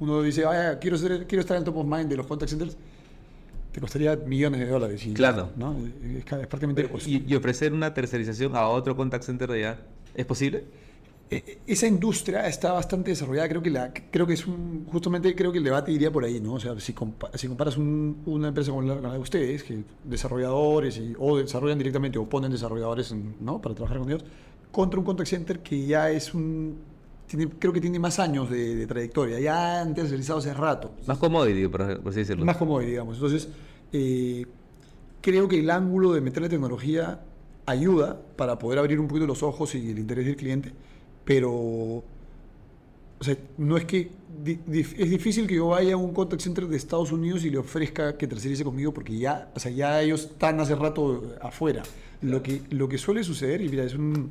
[0.01, 2.51] uno dice, "Ah, quiero, ser- quiero estar en el top of mind de los contact
[2.51, 2.77] centers,
[3.73, 5.05] te costaría millones de dólares.
[5.05, 5.51] y- Claro.
[5.57, 5.77] ¿no?
[5.77, 7.25] Es, es prácticamente imposible.
[7.29, 9.81] Y, y ofrecer una tercerización a otro contact center de allá,
[10.15, 10.65] ¿es posible?
[11.29, 13.49] Eh, esa industria está bastante desarrollada.
[13.49, 16.41] Creo que la, creo que es un, justamente creo que el debate iría por ahí,
[16.41, 16.55] ¿no?
[16.55, 19.65] O sea, si, compa- si comparas un- una empresa con la, con la de ustedes,
[19.65, 23.61] que desarrolladores y, o desarrollan directamente o ponen desarrolladores, en- ¿no?
[23.61, 24.25] Para trabajar con ellos,
[24.71, 26.77] contra un contact center que ya es un,
[27.27, 30.93] tiene, creo que tiene más años de, de trayectoria, ya han tercerizado hace rato.
[31.07, 32.45] Más commodity, por, por así decirlo.
[32.45, 33.17] Más cómodo, digamos.
[33.17, 33.49] Entonces,
[33.93, 34.47] eh,
[35.21, 37.21] creo que el ángulo de meter la tecnología
[37.67, 40.73] ayuda para poder abrir un poquito los ojos y el interés del cliente,
[41.27, 41.53] pero
[43.19, 44.11] o sea, no es que
[44.45, 47.51] di- dif- es difícil que yo vaya a un contact center de Estados Unidos y
[47.51, 51.83] le ofrezca que tercerice conmigo porque ya, o sea, ya ellos están hace rato afuera.
[52.23, 54.31] Lo que, lo que suele suceder, y mira, es un,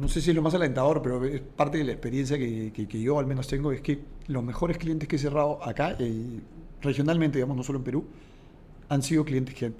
[0.00, 2.86] no sé si es lo más alentador, pero es parte de la experiencia que, que-
[2.88, 6.40] que yo al menos tengo, es que los mejores clientes que he cerrado acá, eh,
[6.82, 8.04] regionalmente, digamos, no solo en Perú,
[8.88, 9.72] han sido clientes que,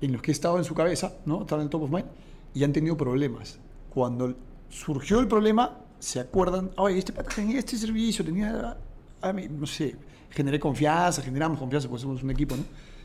[0.00, 1.42] en los que he estado en su cabeza, ¿no?
[1.42, 2.06] Estaban en el top of mind
[2.54, 3.58] y han tenido problemas.
[3.90, 4.34] Cuando
[4.68, 8.76] surgió el problema, se acuerdan, oye, este pata tenía este servicio, tenía,
[9.20, 9.96] a mí, no sé,
[10.30, 12.64] generé confianza, generamos confianza, porque somos un equipo, ¿no?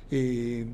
[0.10, 0.66] Eh,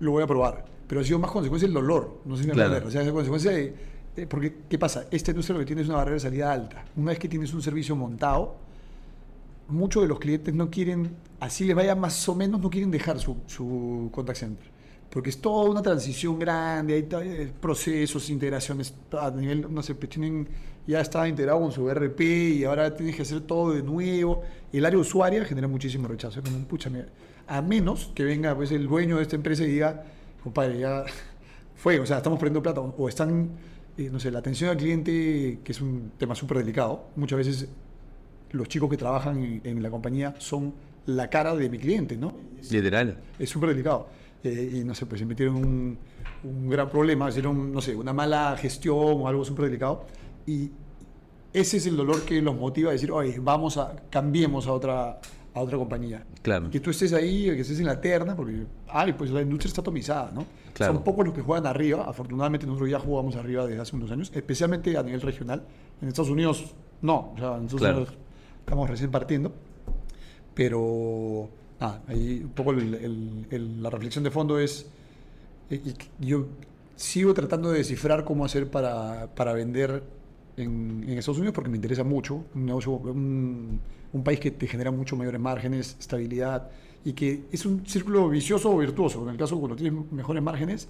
[0.00, 0.64] lo voy a probar.
[0.88, 2.88] Pero ha sido más consecuencia del dolor, no sé si me Claro.
[2.88, 3.74] O sea, es consecuencia de,
[4.16, 5.06] de- porque, ¿qué pasa?
[5.10, 6.84] Esta industria lo que tiene es una barrera de salida alta.
[6.96, 8.56] Una vez que tienes un servicio montado,
[9.68, 13.20] muchos de los clientes no quieren, así les vaya más o menos, no quieren dejar
[13.20, 14.66] su, su contact center.
[15.10, 20.08] Porque es toda una transición grande, hay eh, procesos, integraciones a nivel, no sé, pues
[20.08, 20.48] tienen,
[20.86, 24.42] ya está integrado con su RP y ahora tienes que hacer todo de nuevo.
[24.72, 26.40] Y el área usuaria genera muchísimo rechazo.
[26.42, 27.06] Como, pucha, mira,
[27.48, 30.04] a menos que venga pues, el dueño de esta empresa y diga,
[30.44, 31.04] compadre, ya
[31.74, 33.50] fue, o sea, estamos perdiendo plata, o o están,
[33.98, 37.68] eh, no sé, la atención al cliente, que es un tema súper delicado, muchas veces
[38.52, 40.72] los chicos que trabajan en, en la compañía son
[41.06, 42.32] la cara de mi cliente, ¿no?
[42.70, 43.18] Literal.
[43.38, 44.19] Es súper delicado.
[44.42, 45.98] Eh, y no sé, pues se metieron en un,
[46.44, 50.06] un gran problema, hicieron, no sé, una mala gestión o algo súper delicado.
[50.46, 50.70] Y
[51.52, 55.20] ese es el dolor que los motiva a decir, oye, vamos a, cambiemos a otra,
[55.52, 56.24] a otra compañía.
[56.42, 56.70] Claro.
[56.70, 59.80] Que tú estés ahí, que estés en la terna, porque, ay, pues la industria está
[59.82, 60.46] atomizada, ¿no?
[60.72, 60.94] Claro.
[60.94, 62.04] Son pocos los que juegan arriba.
[62.08, 65.62] Afortunadamente nosotros ya jugamos arriba desde hace unos años, especialmente a nivel regional.
[66.00, 67.32] En Estados Unidos, no.
[67.34, 67.96] O sea, en Estados Claro.
[67.98, 68.14] Unidos
[68.60, 69.52] estamos recién partiendo.
[70.54, 71.48] Pero,
[71.80, 74.86] nada, ahí un poco el- el- el- la reflexión de fondo es,
[75.70, 75.80] eh,
[76.20, 76.46] y yo
[76.96, 80.02] sigo tratando de descifrar cómo hacer para, para vender
[80.56, 83.80] en, en Estados Unidos porque me interesa mucho, un, negocio, un,
[84.12, 86.68] un país que te genera mucho mayores márgenes, estabilidad
[87.04, 89.22] y que es un círculo vicioso o virtuoso.
[89.24, 90.86] En el caso cuando tienes mejores márgenes,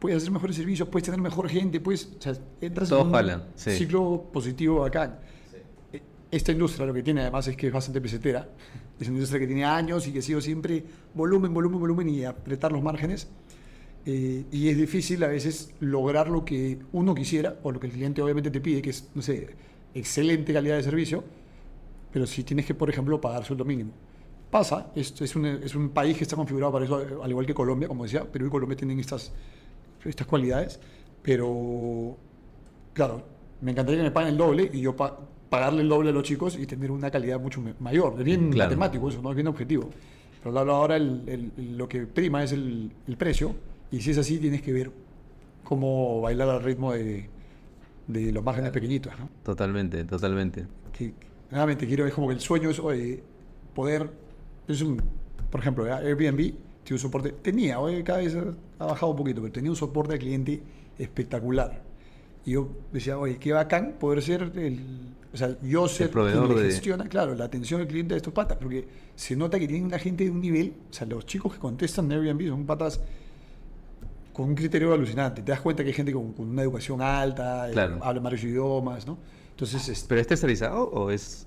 [0.00, 3.12] puedes hacer mejores servicios, puedes tener mejor gente, puedes, o sea, entras Todo en un
[3.12, 3.70] jala, sí.
[3.72, 5.20] ciclo positivo acá.
[6.30, 8.48] Esta industria lo que tiene además es que es bastante pesetera.
[8.98, 12.24] Es una industria que tiene años y que ha sido siempre volumen, volumen, volumen y
[12.24, 13.28] apretar los márgenes.
[14.06, 17.92] eh, y es difícil a veces lograr lo que uno quisiera o lo que el
[17.92, 19.48] cliente obviamente te pide, que es, no sé,
[19.94, 21.22] excelente calidad de servicio,
[22.12, 23.92] pero si tienes que, por ejemplo, pagar sueldo mínimo.
[24.50, 27.54] Pasa, es, es, un, es un país que está configurado para eso, al igual que
[27.54, 29.32] Colombia, como decía, Perú y Colombia tienen estas,
[30.04, 30.80] estas cualidades,
[31.22, 32.16] pero
[32.94, 33.22] claro,
[33.60, 34.96] me encantaría que me paguen el doble y yo
[35.50, 38.14] pagarle el doble a los chicos y tener una calidad mucho mayor.
[38.18, 39.30] Es bien matemático eso, ¿no?
[39.30, 39.90] es bien objetivo.
[40.42, 43.54] Pero ahora lo que prima es el, el, precio
[43.90, 44.90] y si es así tienes que ver
[45.64, 47.28] cómo bailar al ritmo de,
[48.06, 49.12] de los márgenes pequeñitos.
[49.18, 49.28] ¿no?
[49.42, 50.64] Totalmente, totalmente.
[50.96, 51.12] Que,
[51.50, 52.80] nuevamente quiero, es como que el sueño es
[53.74, 54.10] poder,
[54.68, 55.02] es un,
[55.50, 58.36] por ejemplo, Airbnb tiene un soporte, tenía, hoy cada vez
[58.78, 60.62] ha bajado un poquito, pero tenía un soporte al cliente
[60.98, 61.82] espectacular.
[62.44, 66.54] Y yo decía, oye, qué bacán poder ser el, o sea, yo ser el proveedor
[66.54, 69.86] que gestiona, claro, la atención al cliente de estos patas, porque se nota que tienen
[69.86, 73.00] una gente de un nivel, o sea, los chicos que contestan en Airbnb son patas
[74.32, 75.42] con un criterio alucinante.
[75.42, 79.18] Te das cuenta que hay gente con, una educación alta, eh, habla varios idiomas, ¿no?
[79.50, 81.46] Entonces, este, ¿Pero está especializado o es...?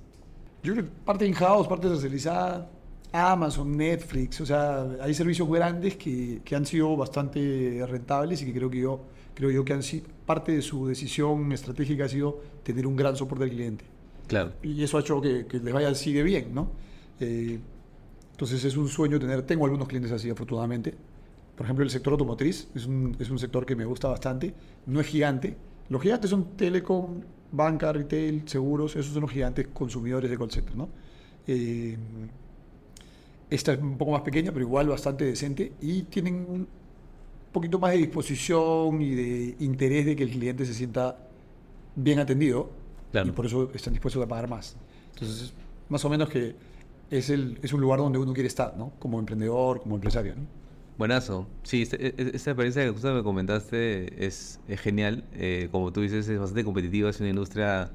[0.62, 2.70] Yo creo que parte in-house, parte especializada,
[3.12, 8.54] Amazon, Netflix, o sea, hay servicios grandes que, que han sido bastante rentables y que
[8.54, 9.02] creo que yo
[9.34, 13.16] creo yo que han sido, parte de su decisión estratégica ha sido tener un gran
[13.16, 13.86] soporte al cliente.
[14.28, 14.54] Claro.
[14.64, 16.72] Y eso ha hecho que, que les vaya así de bien, ¿no?
[17.20, 17.60] Eh,
[18.32, 20.94] entonces es un sueño tener, tengo algunos clientes así afortunadamente.
[21.56, 24.54] Por ejemplo, el sector automotriz es un, es un sector que me gusta bastante,
[24.88, 25.56] no es gigante.
[25.90, 30.76] Los gigantes son telecom, banca, retail, seguros, esos son los gigantes consumidores de call center,
[30.76, 30.90] ¿no?
[31.46, 31.96] Eh,
[33.50, 36.68] esta es un poco más pequeña, pero igual bastante decente y tienen un,
[37.54, 41.18] poquito más de disposición y de interés de que el cliente se sienta
[41.96, 42.70] bien atendido
[43.14, 44.76] y por eso están dispuestos a pagar más.
[45.14, 45.54] Entonces,
[45.88, 46.56] más o menos que
[47.10, 48.92] es, el, es un lugar donde uno quiere estar, ¿no?
[49.00, 50.42] Como emprendedor, como empresario, ¿no?
[50.98, 51.48] Buenazo.
[51.64, 55.24] Sí, esta, e, esta experiencia que usted me comentaste es, es genial.
[55.34, 57.92] Eh, como tú dices, es bastante competitiva, es una industria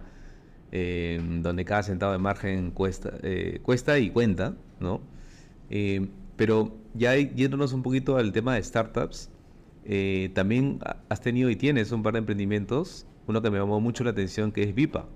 [0.72, 5.00] eh, donde cada centavo de margen cuesta, eh, cuesta y cuenta, ¿no?
[6.36, 9.28] pero ya yéndonos un poquito al tema de startups,
[9.90, 14.04] eh, también has tenido y tienes un par de emprendimientos, uno que me llamó mucho
[14.04, 15.06] la atención que es Vipa,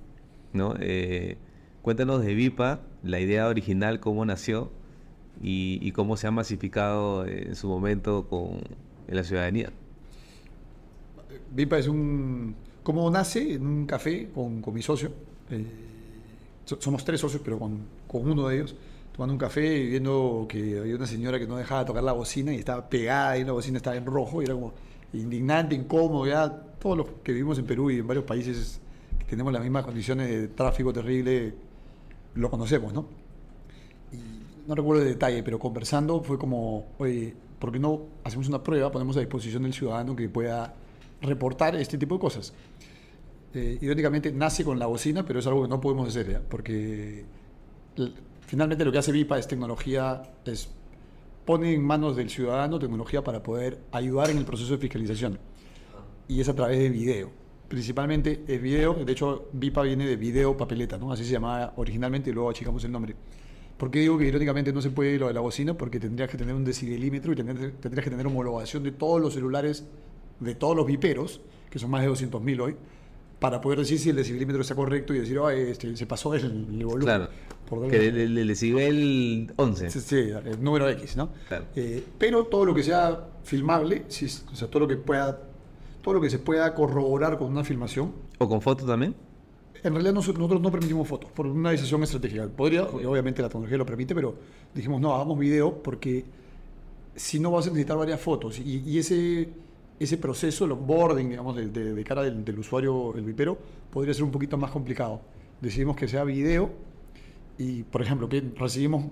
[0.55, 0.75] ¿no?
[0.81, 1.37] Eh,
[1.83, 4.73] cuéntanos de Vipa, la idea original, cómo nació
[5.43, 8.61] y, cómo se ha masificado en su momento con
[9.09, 9.71] en la ciudadanía.
[11.55, 12.55] Vipa es un...
[12.83, 13.55] ¿Cómo nace?
[13.55, 15.13] En un café con, con mi socio.
[15.51, 15.67] Eh,
[16.65, 18.75] somos tres socios, pero con, con uno de ellos
[19.13, 22.53] tomando un café y viendo que había una señora que no dejaba tocar la bocina
[22.53, 24.73] y estaba pegada y la bocina estaba en rojo y era como
[25.13, 28.81] indignante, incómodo, ya todos los que vivimos en Perú y en varios países
[29.19, 31.55] que tenemos las mismas condiciones de tráfico terrible,
[32.35, 33.07] lo conocemos, ¿no?
[34.67, 38.91] No recuerdo el detalle, pero conversando fue como, oye, ¿por qué no hacemos una prueba,
[38.91, 40.75] ponemos a disposición del ciudadano que pueda
[41.21, 42.55] reportar este tipo de cosas?
[43.55, 47.25] Eh, irónicamente nace con la bocina, pero es algo que no podemos hacer, porque
[48.47, 50.69] Finalmente lo que hace VIPA es tecnología, es
[51.45, 55.39] pone en manos del ciudadano tecnología para poder ayudar en el proceso de fiscalización.
[56.29, 57.31] Y es a través de video.
[57.69, 61.11] Principalmente es video, de hecho VIPA viene de video papeleta, ¿no?
[61.11, 63.17] Así se llamaba originalmente y luego achicamos el nombre.
[63.77, 65.75] ¿Por qué digo que irónicamente no se puede lo de la bocina?
[65.75, 69.85] Porque tendrías que tener un decibelímetro y tendrías, que tener homologación de todos los celulares,
[70.39, 72.77] de todos los viperos, que son más de 200.000 hoy,
[73.41, 76.45] para poder decir si el decibelímetro está correcto y decir, oh, este, se pasó el,
[76.45, 77.01] el volumen.
[77.01, 77.29] Claro.
[77.89, 79.91] Que el, el, decibel 11.
[79.91, 81.31] Sí, sí, el número X, ¿no?
[81.49, 81.67] Claro.
[81.75, 85.41] Eh, pero todo lo que sea filmable, o sea, todo lo que pueda,
[86.03, 88.13] todo lo que se pueda corroborar con una filmación.
[88.39, 89.15] ¿O con fotos también?
[89.83, 92.47] En realidad nosotros no permitimos fotos, por una decisión estratégica.
[92.49, 94.35] Podría, obviamente la tecnología lo permite, pero
[94.75, 96.25] dijimos, no, hagamos video porque
[97.17, 98.59] si no vas a necesitar varias fotos.
[98.61, 99.49] y, y ese
[100.03, 103.57] ese proceso, el onboarding, digamos, de, cara del, usuario, el vipero,
[103.91, 105.21] podría ser un poquito más complicado.
[105.61, 106.71] Decidimos que sea video
[107.63, 109.05] y, por ejemplo, recibimos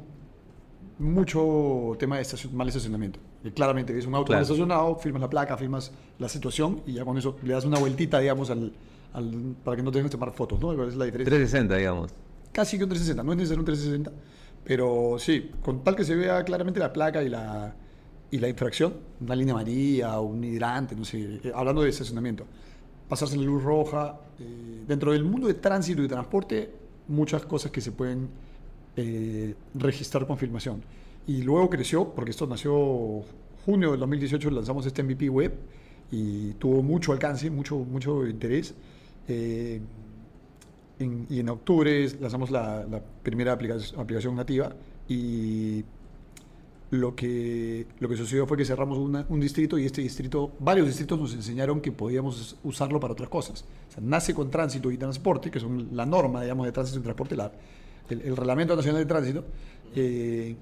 [0.99, 3.21] mucho tema de mal estacionamiento.
[3.55, 7.17] claramente, es un auto mal estacionado, firmas la placa, firmas la situación y ya con
[7.17, 8.73] eso le das una vueltita, digamos, al,
[9.65, 10.73] para que no tengas que tomar fotos, ¿no?
[10.73, 11.37] es la diferencia?
[11.37, 12.13] 360, digamos.
[12.53, 14.13] Casi que un 360, no es necesario un 360,
[14.65, 17.75] pero sí, con tal que se vea claramente la placa y la
[18.33, 22.47] y la infracción, una línea amarilla un hidrante, no sé, eh, hablando de estacionamiento,
[23.09, 24.21] pasarse la luz roja.
[24.39, 26.73] Eh, dentro del mundo de tránsito y transporte,
[27.11, 28.29] muchas cosas que se pueden
[28.97, 30.83] eh, registrar con filmación.
[31.27, 33.23] Y luego creció, porque esto nació
[33.65, 35.55] junio del 2018, lanzamos este MVP web
[36.11, 38.75] y tuvo mucho alcance, mucho, mucho interés.
[39.29, 39.81] y
[41.41, 44.75] en octubre lanzamos la, la primera aplicación, aplicación nativa
[45.09, 45.85] y
[46.91, 51.19] lo que, lo que sucedió fue que cerramos un distrito y este distrito, varios distritos
[51.19, 53.65] nos enseñaron que podíamos usarlo para otras cosas.
[53.89, 57.03] O sea, nace con tránsito y transporte, que son la norma, digamos, de tránsito y
[57.03, 57.53] transporte, la,
[58.09, 59.45] el, Reglamento Nacional de Tránsito,
[59.95, 60.57] eh,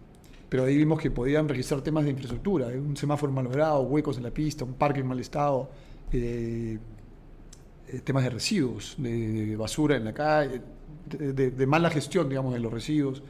[0.50, 4.24] pero ahí vimos que podían registrar temas de infraestructura, eh, un semáforo malogrado, huecos en
[4.24, 5.70] la pista, un parque en mal estado,
[6.12, 6.78] eh,
[8.04, 10.60] temas de residuos, de, basura en la calle,
[11.06, 13.22] de, mala gestión, digamos, de los residuos,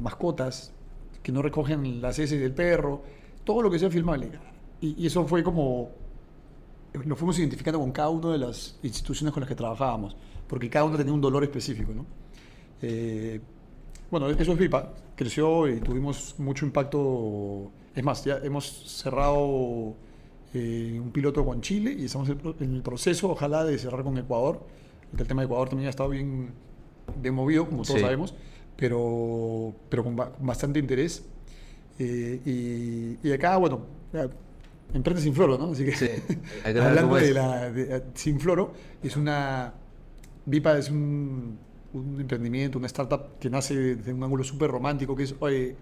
[0.00, 0.72] mascotas,
[1.24, 3.02] que no recogen las heces del perro,
[3.44, 4.30] todo lo que sea filmable.
[4.80, 5.90] Y, eso fue como,
[6.92, 10.14] lo fuimos identificando con cada una de las instituciones con las que trabajábamos,
[10.46, 11.94] porque cada una tenía un dolor específico.
[11.94, 12.04] ¿no?
[12.82, 13.40] Eh,
[14.10, 17.72] bueno, eso es VIPA, creció y tuvimos mucho impacto.
[17.94, 18.66] Es más, ya hemos
[19.00, 19.94] cerrado
[20.52, 24.60] eh, un piloto con Chile y estamos en el proceso, ojalá, de cerrar con Ecuador.
[25.16, 26.50] El tema de Ecuador también ha estado bien,
[27.16, 28.34] bien movido, como todos sabemos
[28.76, 31.24] pero, pero con, bastante interés.
[31.98, 33.86] Eh, y, acá, bueno,
[34.92, 35.72] emprende sin floro, ¿no?
[35.72, 36.22] Así que,
[36.64, 39.72] hablando de la sin floro, es una.
[40.46, 41.58] Vipa es un,
[41.94, 45.74] un, emprendimiento, una startup que nace de un ángulo súper romántico, que es, oye,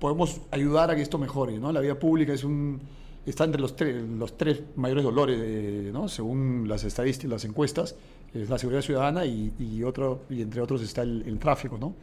[0.00, 1.70] podemos ayudar a que esto mejore, ¿no?
[1.70, 2.80] La vida pública es un.
[3.24, 6.08] Está entre los, tres los tres mayores dolores, ¿no?
[6.08, 7.94] Según las estadísticas, las encuestas
[8.34, 11.78] es la seguridad ciudadana y, otro, y entre otros está el, tráfico.
[11.78, 11.94] ¿no?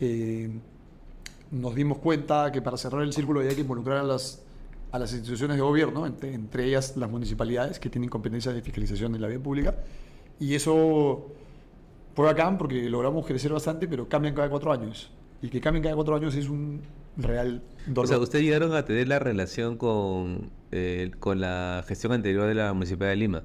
[0.00, 0.50] Eh,
[1.50, 4.42] nos dimos cuenta que para cerrar el círculo había que involucrar a las,
[4.92, 9.18] a las instituciones de gobierno, entre, ellas las municipalidades que tienen competencia de fiscalización de
[9.18, 9.74] la vía pública.
[10.38, 11.26] Y eso
[12.14, 15.10] fue acá porque logramos crecer bastante, pero cambian cada cuatro años.
[15.42, 16.80] Y que cambien cada cuatro años es un
[17.16, 18.04] real dolor.
[18.04, 22.54] O sea, ¿ustedes llegaron a tener la relación con, eh, con la gestión anterior de
[22.54, 23.42] la Municipalidad de Lima?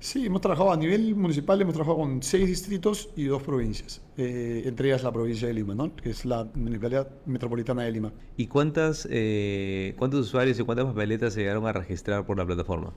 [0.00, 4.62] Sí, hemos trabajado a nivel municipal, hemos trabajado con seis distritos y dos provincias, eh,
[4.66, 5.96] entre ellas la provincia de Lima, ¿no?
[5.96, 8.12] que es la municipalidad metropolitana de Lima.
[8.36, 12.92] ¿Y cuántas, eh, cuántos usuarios y cuántas papeletas se llegaron a registrar por la plataforma?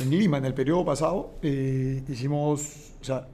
[0.00, 3.28] En Lima, en el periodo pasado, hicimos, o sea,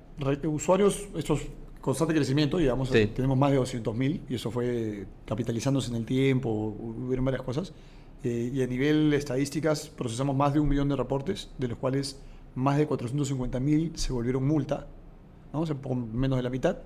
[0.45, 1.41] usuarios, estos
[1.83, 7.25] constante crecimiento, digamos, tenemos más de 200.000 y eso fue capitalizándose en el tiempo, hubieron
[7.25, 7.75] varias cosas.
[8.23, 12.19] y a nivel estadísticas procesamos más de un millón de reportes, de los cuales
[12.55, 14.87] más de 450.000 se volvieron multa,
[15.53, 15.61] ¿no?
[15.61, 15.77] o sea,
[16.15, 16.79] menos de la mitad,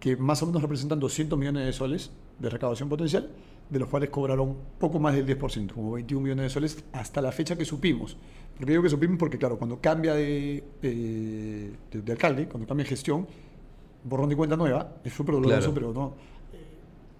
[0.00, 3.28] que más o menos representan 200 millones de soles de recaudación potencial,
[3.68, 7.32] de los cuales cobraron poco más del 10%, como 21 millones de soles hasta la
[7.32, 8.16] fecha que supimos.
[8.56, 13.26] Porque digo que supimos porque, claro, cuando cambia de, de, alcalde, cuando cambia de gestión,
[14.06, 16.14] borrón de cuenta nueva, es súper doloroso, pero no.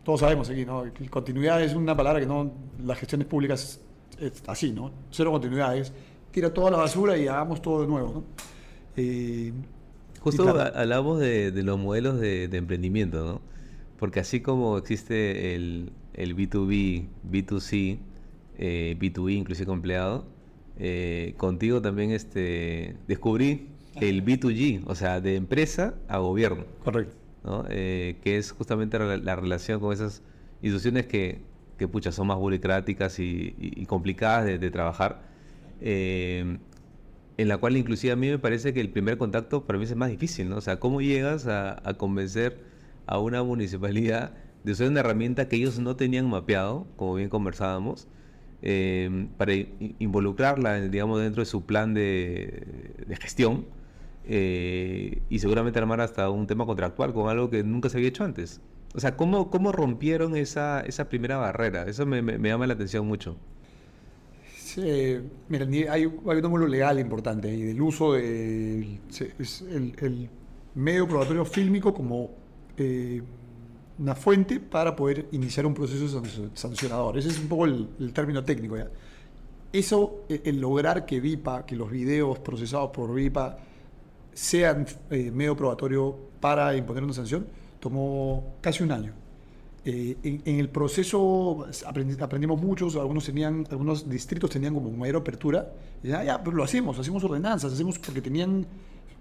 [0.05, 0.85] Todos sabemos aquí, ¿no?
[1.11, 2.53] Continuidad es una palabra que no.
[2.85, 3.81] Las gestiones públicas
[4.21, 4.93] es así, ¿no?
[5.11, 5.93] Cero continuidad es
[6.31, 8.25] tira toda la basura y hagamos todo de nuevo.
[8.97, 9.53] Eh,
[10.21, 13.41] Justo hablamos de, los modelos de, emprendimiento, ¿no?
[13.99, 17.99] Porque así como existe el, B2B, B2C,
[18.59, 20.25] eh, B2E, inclusive empleado,
[20.79, 23.69] eh, contigo también este, descubrí
[24.01, 26.65] el B2G, o sea, de empresa a gobierno.
[26.85, 27.17] Correcto.
[27.69, 30.23] que es justamente la, relación con esas
[30.63, 31.41] instituciones que,
[31.79, 35.27] que pucha, son más burocráticas y, complicadas de trabajar
[35.81, 36.59] eh,
[37.39, 39.95] en la cual inclusive a mí me parece que el primer contacto para mí es
[39.95, 40.57] más difícil, ¿no?
[40.57, 42.59] O sea, ¿cómo llegas a, convencer
[43.07, 44.33] a una municipalidad
[44.65, 48.09] de usar una herramienta que ellos no tenían mapeado, como bien conversábamos,
[48.63, 49.53] eh, para
[49.99, 52.67] involucrarla, digamos, dentro de su plan de,
[53.21, 53.67] gestión
[54.27, 58.25] eh, y seguramente armar hasta un tema contractual con algo que nunca se había hecho
[58.25, 58.61] antes?
[58.95, 61.85] O sea, ¿cómo, cómo rompieron esa, esa primera barrera?
[61.87, 63.37] Eso me llama la atención mucho.
[64.79, 69.01] Eh, mira, hay, un ángulo legal importante y del uso del
[69.71, 70.29] el,
[70.75, 72.31] medio probatorio fílmico como
[72.77, 73.23] eh,
[73.99, 76.23] una fuente para poder iniciar un proceso
[76.55, 77.17] sancionador.
[77.17, 78.77] Ese es un poco el, término técnico.
[79.73, 83.59] Eso, e, el lograr que VIPA, que los videos procesados por VIPA
[84.37, 87.47] sean eh, medio probatorio para imponer una sanción,
[87.81, 89.15] tomó casi un año.
[89.83, 95.73] Eh, en, el proceso aprendimos muchos, algunos tenían, algunos distritos tenían como mayor apertura,
[96.03, 98.67] y ya, ya, pero lo hacemos, hacemos ordenanzas, hacemos porque tenían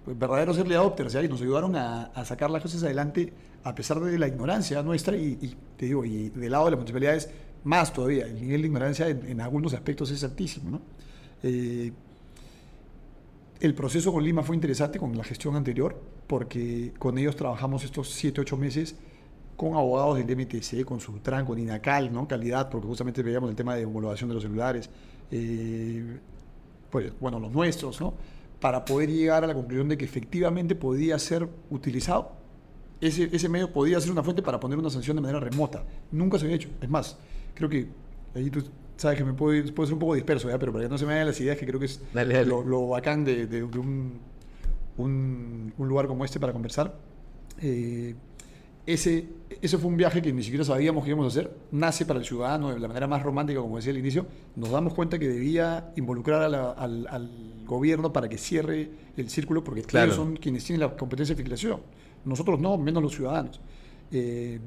[0.03, 3.31] pues, verdaderos early adopters, y nos ayudaron a, sacar las cosas adelante
[3.63, 7.29] a pesar de la ignorancia nuestra, y, te digo, y del lado de las municipalidades
[7.63, 10.81] más todavía, el nivel de ignorancia en, algunos aspectos es altísimo, ¿no?
[11.41, 11.93] Eh,
[13.59, 18.09] el proceso con Lima fue interesante con la gestión anterior, porque con ellos trabajamos estos
[18.11, 18.95] 7, 8 meses
[19.55, 22.27] con abogados del MTC, con Sutran, con INACAL, ¿no?
[22.27, 24.89] calidad, porque justamente veíamos el tema de homologación de los celulares,
[25.31, 26.19] eh,
[26.89, 28.13] pues bueno, los nuestros, ¿no?
[28.59, 32.45] para poder llegar a la conclusión de que efectivamente podía ser utilizado
[33.01, 35.83] ese, ese medio podía ser una fuente para poner una sanción de manera remota.
[36.11, 36.69] Nunca se había hecho.
[36.81, 37.17] Es más,
[37.53, 37.87] creo que
[38.33, 38.63] ahí tú
[38.97, 40.57] sabes que me puede, puede ser un poco disperso, ¿ya?
[40.57, 42.47] pero para que no se me vayan las ideas, que creo que es Dale, dale.
[42.47, 44.19] Lo, lo bacán de, de- de un,
[44.97, 46.95] un, un lugar como este para conversar.
[47.61, 48.15] Eh,
[48.85, 49.27] ese,
[49.61, 51.51] ese fue un viaje que ni siquiera sabíamos que íbamos a hacer.
[51.71, 54.27] Nace para el ciudadano de la manera más romántica, como decía al inicio.
[54.55, 57.29] Nos damos cuenta que debía involucrar a la- al, al
[57.65, 60.05] gobierno para que cierre el círculo, porque Claro.
[60.05, 61.79] ellos son quienes tienen la competencia de filtración.
[62.25, 63.59] Nosotros no, menos los ciudadanos.
[64.11, 64.59] Eh,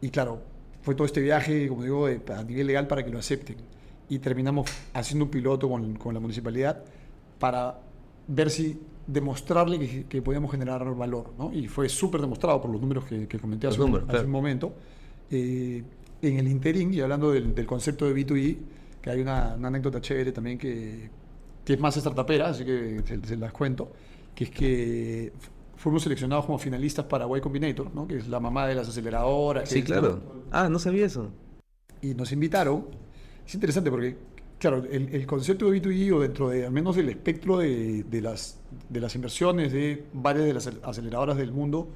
[0.00, 0.42] y claro,
[0.82, 3.56] fue todo este viaje, como digo, de- a nivel legal para que lo acepten.
[4.08, 6.82] Y terminamos haciendo un piloto con, con la municipalidad
[7.38, 7.78] para
[8.28, 11.32] ver si demostrarle que, que podíamos generar valor.
[11.38, 11.52] ¿no?
[11.52, 14.26] Y fue súper demostrado por los números que, que comenté hace, un- números, hace claro.
[14.26, 14.74] un momento.
[15.30, 15.82] Eh,
[16.20, 18.56] en el interín, y hablando del, del concepto de B2E,
[19.00, 21.08] que hay una, una anécdota chévere también que,
[21.64, 23.90] que es más startupera, así que se, se las cuento,
[24.34, 25.32] que es que
[25.82, 28.06] fuimos seleccionados como finalistas para Y Combinator, ¿no?
[28.06, 29.68] que es la mamá de las aceleradoras.
[29.68, 30.20] Sí, claro.
[30.50, 31.30] Ah, no sabía eso.
[32.00, 32.86] y nos invitaron.
[33.46, 34.16] Es interesante porque,
[34.58, 38.20] claro, el, el concepto de B2B o dentro de, al menos del espectro de, de
[38.20, 38.58] las,
[38.88, 41.88] de las inversiones de varias de las acel- aceleradoras del mundo,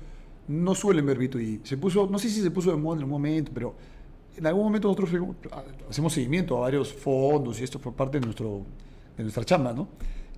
[0.49, 1.61] no suelen ver B2B.
[1.65, 3.75] Se puso, no sé si se puso de moda en algún momento, pero
[4.37, 5.11] en algún momento nosotros
[5.89, 8.63] hacemos seguimiento a varios fondos y esto fue parte de, nuestro,
[9.17, 9.89] de nuestra chamba, ¿no?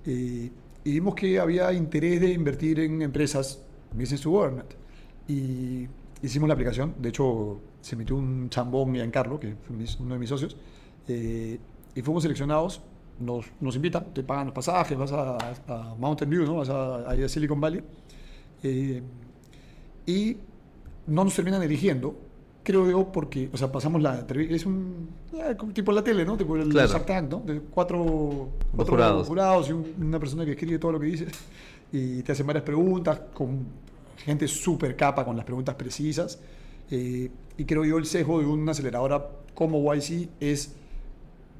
[0.05, 0.49] Eh,
[0.83, 3.61] y vimos que había interés de invertir en empresas
[3.93, 4.71] business to government.
[5.27, 5.87] Y
[6.21, 6.95] hicimos la aplicación.
[6.99, 10.57] De hecho, se metió un chambón, Giancarlo, que fue uno de mis socios.
[11.07, 11.59] eh,
[11.95, 12.81] y fuimos seleccionados.
[13.19, 16.55] Nos, nos invitan, te pagan los pasajes, vas a, a Mountain View, ¿no?
[16.55, 17.83] vas a, a Silicon Valley.
[18.63, 19.01] Eh,
[20.05, 20.37] y
[21.07, 22.15] no nos terminan eligiendo,
[22.69, 26.37] creo yo, porque, o sea, pasamos la entrevista, es un, eh, tipo la tele, ¿no?
[26.37, 26.87] Tipo el Claro.
[27.27, 27.39] ¿no?
[27.39, 29.27] De cuatro, cuatro jurados.
[29.27, 31.29] jurados y un- una persona que escribe todo lo que dices
[31.91, 33.65] y te hacen varias preguntas con
[34.23, 36.39] gente súper capa con las preguntas precisas.
[36.91, 40.75] Eh, y creo yo el sesgo de una aceleradora como YC es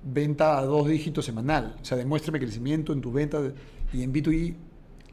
[0.04, 1.76] venta a dos dígitos semanal.
[1.82, 3.54] O sea, demuéstrame crecimiento en tu venta de-
[3.94, 4.56] y en B2B,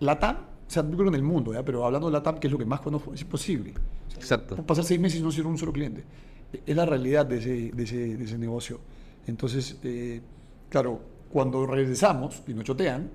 [0.01, 1.65] LATAM, o sea, yo creo en el mundo, ¿ya?
[1.65, 3.73] pero hablando de LATAM, que es lo que más conozco, es imposible.
[4.15, 4.57] Exacto.
[4.57, 6.05] pasar seis meses y no ser un solo cliente.
[6.65, 8.81] Es la realidad de ese, de ese, de ese negocio.
[9.27, 10.21] Entonces, eh,
[10.69, 11.01] claro,
[11.31, 13.11] cuando regresamos y nos chotean,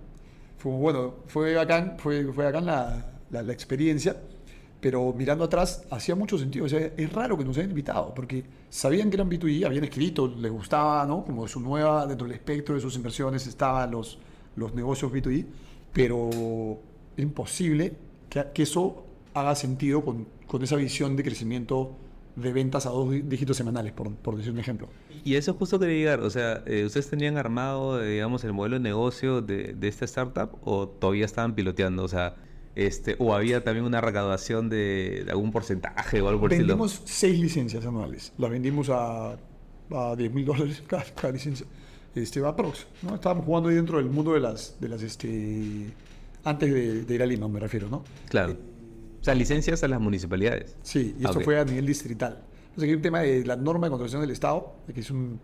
[0.58, 4.16] fue bueno, fue bacán, fue, fue bacán la, la, la experiencia,
[4.80, 6.66] pero mirando atrás hacía mucho sentido.
[6.66, 10.28] O sea, es raro que nos hayan invitado, porque sabían que eran B2B, habían escrito,
[10.28, 11.24] les gustaba, ¿no?
[11.24, 14.20] Como su nueva, dentro del espectro de sus inversiones estaban los,
[14.56, 15.46] los negocios B2B,
[15.94, 16.80] pero
[17.18, 17.94] imposible
[18.30, 21.96] que, que eso haga sentido con, con esa visión de crecimiento
[22.36, 24.88] de ventas a dos dí- dígitos semanales, por, por decir un ejemplo.
[25.24, 28.76] Y eso justo quería llegar, o sea, eh, ¿ustedes tenían armado, eh, digamos, el modelo
[28.78, 32.04] de negocio de, de esta startup o todavía estaban piloteando?
[32.04, 32.36] O sea,
[32.76, 36.70] este, o había también una recaudación de, de algún porcentaje o algo por estilo.
[36.70, 38.32] Vendimos seis licencias anuales.
[38.38, 39.34] Las vendimos a,
[39.92, 41.66] a 10 mil dólares cada, cada licencia.
[42.16, 43.16] Este, aprox, ¿no?
[43.16, 45.88] Estábamos jugando ahí dentro del mundo de las, de las este,
[46.44, 48.04] antes de, de ir a Lima, me refiero, ¿no?
[48.30, 48.56] Claro.
[49.22, 50.76] O sea, licencias a las municipalidades.
[50.82, 51.46] Sí, y esto ok.
[51.46, 52.42] fue a nivel distrital.
[52.76, 55.40] Sea, que hay un tema de la norma de contratación del Estado, que es un...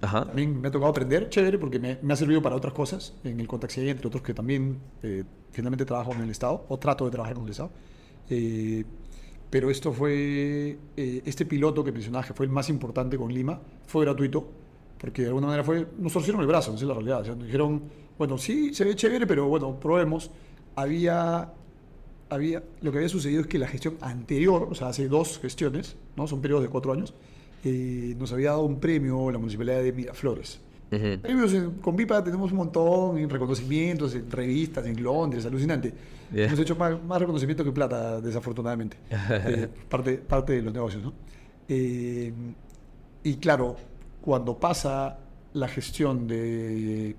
[0.00, 0.24] Ajá.
[0.24, 3.38] También me ha tocado aprender, chévere, porque me, me ha servido para otras cosas, en
[3.38, 7.10] el Contact entre otros que también eh, finalmente trabajo con el Estado, o trato de
[7.10, 7.70] trabajar con el Estado.
[8.30, 8.84] Eh,
[9.50, 13.60] pero esto fue, eh, este piloto que mencionabas, que fue el más importante con Lima,
[13.86, 14.48] fue gratuito,
[14.98, 17.20] porque de alguna manera fue, nos torcieron el brazo, esa es la realidad.
[17.22, 17.82] O sea, nos dijeron,
[18.16, 20.30] bueno, sí, se ve chévere, pero bueno, probemos.
[20.76, 21.52] Había,
[22.30, 25.96] había, lo que había sucedido es que la gestión anterior, o sea, hace dos gestiones,
[26.16, 26.26] ¿no?
[26.26, 27.12] son periodos de cuatro años,
[27.64, 30.60] eh, nos había dado un premio la municipalidad de Miraflores.
[30.92, 31.20] Ujú.
[31.22, 35.92] Premios en- con Vipa tenemos un montón, en reconocimientos, en revistas, en Londres, alucinante.
[36.32, 36.46] Yeah.
[36.46, 38.96] Hemos hecho más, más reconocimiento que plata, desafortunadamente.
[39.30, 41.12] Eh, parte, parte de los negocios, ¿no?
[41.68, 42.32] Eh,
[43.22, 43.76] y claro,
[44.20, 45.18] cuando pasa
[45.52, 47.14] la gestión de,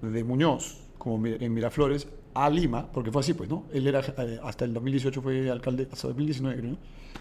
[0.00, 3.64] de Muñoz, como en Miraflores, a Lima, porque fue así, pues, ¿no?
[3.72, 6.78] Él era, eh, hasta el 2018 fue alcalde, hasta 2019 creo, ¿no?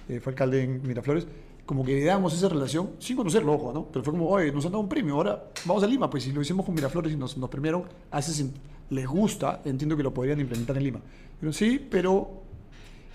[0.07, 1.27] Eh, fue alcalde en Miraflores,
[1.65, 3.85] como que le damos esa relación, sin conocerlo, ojo, ¿no?
[3.85, 6.31] Pero fue como, oye, nos han dado un premio, ahora vamos a Lima, pues si
[6.31, 8.49] lo hicimos con Miraflores y nos, nos premiaron, hace
[8.89, 10.99] les gusta, entiendo que lo podrían implementar en Lima.
[11.39, 12.41] Pero sí, pero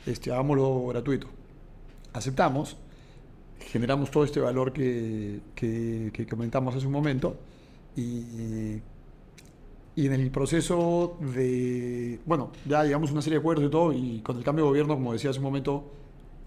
[0.07, 1.28] este, hagámoslo gratuito.
[2.12, 2.76] Aceptamos,
[3.61, 7.36] generamos todo este valor que, que, que comentamos hace un momento
[7.94, 8.80] y,
[9.97, 13.92] y en el proceso de, bueno, ya llegamos a una serie de acuerdos y todo
[13.92, 15.84] y con el cambio de gobierno, como decía hace un momento,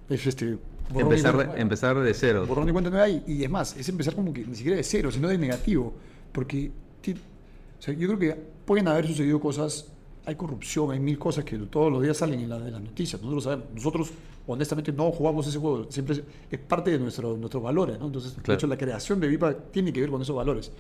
[0.10, 0.58] es este...
[0.96, 2.46] Empezar, cuenta- de- empezar de cero.
[2.48, 4.84] borrón y cuenta nueva y, y es más, es empezar como que ni siquiera de
[4.84, 5.94] cero, sino de negativo,
[6.32, 6.72] porque
[7.08, 8.36] o sea, yo creo que
[8.66, 9.88] pueden haber sucedido cosas
[10.26, 13.20] hay corrupción, hay mil cosas que todos los días salen en, la, las noticias.
[13.20, 14.12] Nosotros sabemos, nosotros
[14.46, 18.08] honestamente no jugamos ese juego, siempre es, parte de nuestro, nuestros valores, ¿no?
[18.08, 20.72] Entonces, de hecho, la creación de VIPA tiene que ver con esos valores.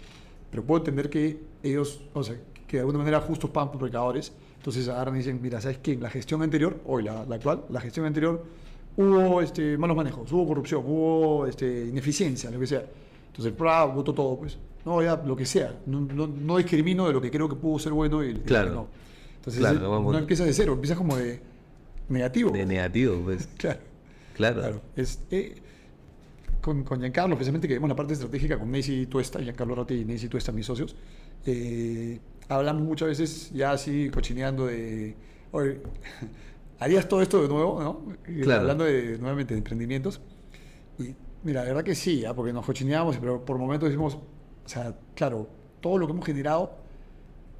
[0.51, 2.35] Pero puedo entender que ellos, o sea,
[2.69, 4.31] que de alguna manera justos pagan por pecadores.
[4.57, 5.95] Entonces agarran y dicen, mira, ¿sabes qué?
[5.95, 8.45] La gestión anterior, hoy la, la actual, la gestión anterior,
[8.95, 12.85] hubo este, malos manejos, hubo corrupción, hubo este, ineficiencia, lo que sea.
[13.27, 14.57] Entonces, bravo, voto todo, pues.
[14.85, 15.79] No, ya, lo que sea.
[15.87, 18.71] No, no, no, discrimino de lo que creo que pudo ser bueno y, claro.
[18.71, 18.87] no.
[19.37, 21.41] Entonces, no empiezas de cero, empiezas como de
[22.07, 22.51] negativo.
[22.51, 23.47] De negativo, pues.
[23.57, 23.79] claro.
[24.35, 24.59] Claro.
[24.59, 24.81] claro.
[24.95, 25.55] Es, eh,
[26.61, 30.05] con, con, Giancarlo, especialmente que vemos la parte estratégica con Nancy Tuesta, Giancarlo Rotti y
[30.05, 30.95] Nancy Tuesta, mis socios,
[31.45, 35.15] eh, hablamos muchas veces ya así cochineando de,
[35.51, 35.81] oye,
[36.79, 37.81] ¿harías todo esto de nuevo?
[37.81, 38.15] ¿no?
[38.43, 38.61] Claro.
[38.61, 40.21] Hablando de, nuevamente de emprendimientos.
[40.97, 42.33] Y mira, la verdad que sí, ¿ah?
[42.33, 45.47] porque nos cochineamos, pero por momentos decimos, o sea, claro,
[45.79, 46.71] todo lo que hemos generado,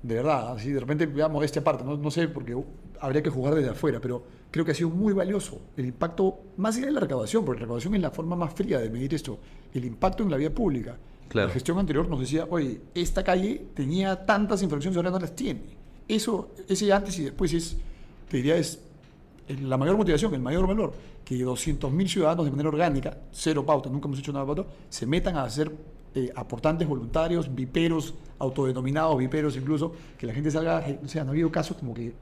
[0.04, 2.56] de verdad, así de repente veamos esta parte, no, no sé, porque
[3.00, 5.60] habría que jugar desde afuera, pero creo que ha sido muy valioso.
[5.78, 8.80] El impacto, más allá de la recaudación, porque la recaudación es la forma más fría
[8.80, 9.40] de medir esto,
[9.74, 10.98] el impacto en la vía pública.
[11.32, 15.62] La gestión anterior nos decía, oye, esta calle tenía tantas infracciones, ahora no las tiene.
[16.08, 17.78] Eso, ese antes y después es,
[18.28, 18.80] te diría, es
[19.48, 20.94] la mayor motivación, el mayor valor,
[21.24, 25.38] que 200.000 ciudadanos de manera orgánica, cero pauta, nunca hemos hecho nada pauta, se metan
[25.38, 25.72] a hacer
[26.16, 31.34] eh, aportantes voluntarios, viperos, autodenominados viperos incluso, que la gente salga, o sea, no ha
[31.34, 32.14] habido casos como que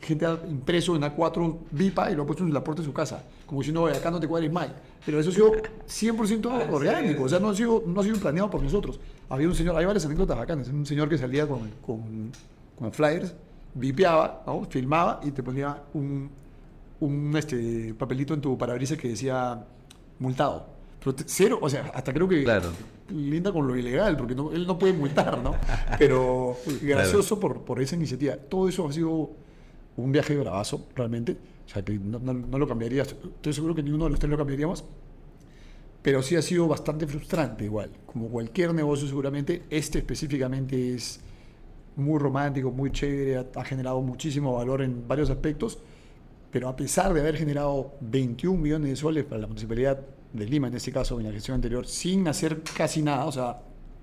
[0.00, 2.92] gente ha impreso en A4 VIPA y lo ha puesto en la puerta de su
[2.92, 4.74] casa, como diciendo, acá no te cuadres mal.
[5.04, 8.50] Pero eso ha sido 100% orgánico, o sea, no ha, sido, no ha sido planeado
[8.50, 9.00] por nosotros.
[9.28, 12.30] Había un señor, hay varias anécdotas bacanas, un señor que salía con, con,
[12.78, 13.34] con flyers,
[13.74, 16.30] vipeaba, filmaba y te ponía un,
[17.00, 19.64] un este, papelito en tu parabrisas que decía
[20.18, 20.66] multado.
[21.00, 22.70] Pero cero, o sea, hasta creo que claro.
[23.10, 25.54] linda con lo ilegal, porque él no puede multar, ¿no?
[25.98, 28.36] Pero gracioso por, por esa iniciativa.
[28.36, 29.30] Todo eso ha sido
[29.96, 31.36] un viaje bravazo, realmente.
[31.66, 33.02] O sea, que no, no, lo cambiaría.
[33.02, 34.84] Estoy seguro que ninguno de los tres lo cambiaríamos.
[36.02, 37.90] Pero sí ha sido bastante frustrante igual.
[38.04, 41.20] Como cualquier negocio seguramente, este específicamente es
[41.96, 45.78] muy romántico, muy chévere, ha, ha generado muchísimo valor en varios aspectos.
[46.50, 49.98] Pero a pesar de haber generado 21 millones de soles para la municipalidad
[50.32, 53.60] de Lima, en este caso, en la gestión anterior, sin hacer casi nada, o sea,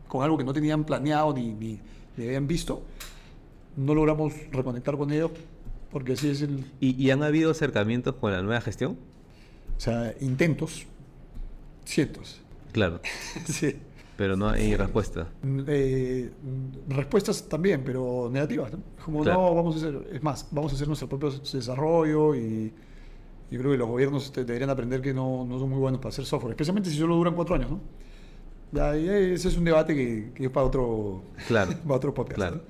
[0.08, 1.80] con algo que no tenían planeado ni, ni,
[2.18, 2.82] ni habían visto,
[3.78, 5.32] no logramos reconectar con ellos
[5.92, 6.66] porque así es el...
[6.80, 8.98] ¿Y, han habido acercamientos con la nueva gestión?
[9.78, 10.86] O sea, intentos,
[11.86, 12.42] cientos.
[12.72, 13.02] Claro.
[13.46, 13.76] sí.
[14.18, 15.28] Pero no hay respuesta.
[15.68, 16.30] Eh,
[16.90, 18.72] respuestas también, pero negativas.
[18.72, 18.80] ¿no?
[19.04, 22.72] Como no, vamos a hacer, es más, vamos a hacer nuestro propio desarrollo y
[23.50, 26.26] yo creo que los gobiernos deberían aprender que no, no, son muy buenos para hacer
[26.26, 27.80] software, especialmente si solo duran cuatro años, ¿no?
[28.72, 32.38] Ya, ese es un debate que, que es para otro, claro, para otro podcast.
[32.38, 32.62] Claro.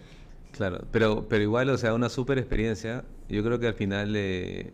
[0.51, 3.05] Claro, pero, pero igual, o sea, una super experiencia.
[3.29, 4.73] Yo creo que al final eh,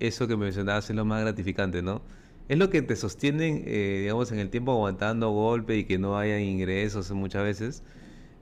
[0.00, 2.02] eso que mencionabas es lo más gratificante, ¿no?
[2.48, 6.16] Es lo que te sostiene, eh, digamos, en el tiempo aguantando golpe y que no
[6.18, 7.82] haya ingresos muchas veces.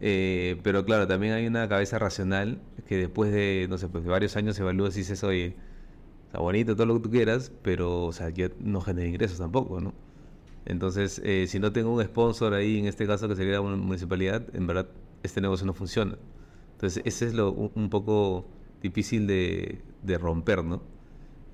[0.01, 4.11] Eh, pero claro, también hay una cabeza racional que después de, no sé, pues de
[4.11, 5.57] varios años evalúas y dices, oye,
[6.27, 9.81] está bonito todo lo que tú quieras, pero, o sea, yo no genera ingresos tampoco,
[9.81, 9.95] ¿no?
[10.67, 14.67] Entonces, si no tengo un sponsor ahí, en este caso que sería la municipalidad, en
[14.67, 14.89] verdad
[15.23, 16.19] este negocio no funciona.
[16.77, 18.47] Entonces, ese es lo un, poco
[18.83, 19.81] difícil de,
[20.19, 20.83] romper, ¿no?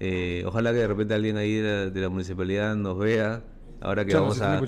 [0.00, 3.44] Eh, ojalá que de repente alguien ahí de la, municipalidad nos vea,
[3.80, 4.58] ahora que vamos a,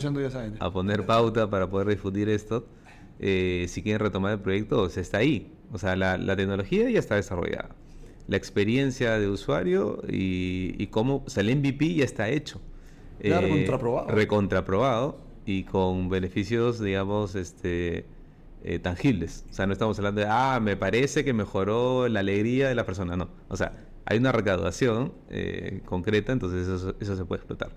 [0.60, 2.68] a, poner pauta para poder difundir esto.
[3.18, 5.52] Eh, si quieren retomar el proyecto, se está ahí.
[5.72, 7.70] O sea, la, tecnología ya está desarrollada.
[8.28, 12.60] La experiencia de usuario y, y cómo o sea, el MVP ya está hecho.
[13.18, 14.08] Eh, recontraprobado.
[14.08, 18.06] Recontraprobado y con beneficios, digamos, este
[18.66, 19.44] eh, tangibles.
[19.50, 22.86] O sea, no estamos hablando de, ah, me parece que mejoró la alegría de la
[22.86, 23.14] persona.
[23.14, 23.28] No.
[23.48, 27.72] O sea, hay una recaudación eh, concreta, entonces eso, se puede explotar.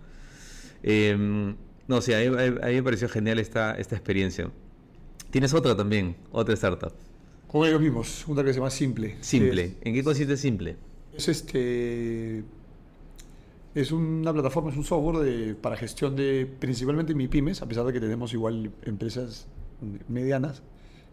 [0.84, 1.58] Em,
[1.90, 4.50] no, sí, a mí, me pareció genial esta, esta experiencia.
[5.30, 6.94] Tienes otra también, otra startup.
[7.50, 9.18] Con ellos mismos, una que se llama Simple.
[9.20, 9.76] Simple.
[9.82, 10.78] ¿En qué consiste Simple?
[11.18, 12.46] Es este.
[13.76, 17.86] Es una plataforma, es un software de, para gestión de principalmente mi pymes, a pesar
[17.86, 19.48] de que tenemos igual empresas
[20.08, 20.64] medianas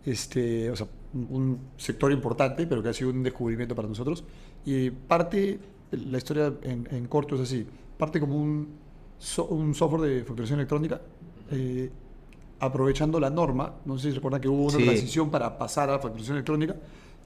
[0.04, 4.24] este, o sea, un sector importante, pero que ha sido un descubrimiento para nosotros.
[4.64, 5.58] Y parte,
[5.92, 8.68] la historia en, corto es así, parte como un,
[9.50, 11.00] un software de facturación electrónica,
[11.50, 11.90] eh,
[12.60, 16.36] aprovechando la norma, no sé si recuerdan que hubo una transición para pasar a facturación
[16.36, 16.76] electrónica,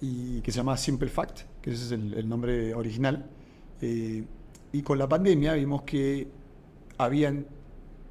[0.00, 3.26] y que se llama Simple Fact, que ese es el, nombre original.
[3.80, 4.24] Eh,
[4.72, 6.28] y con la pandemia vimos que
[6.98, 7.46] habían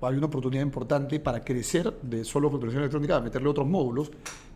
[0.01, 4.11] había una oportunidad importante para crecer de solo facturación electrónica a meterle otros módulos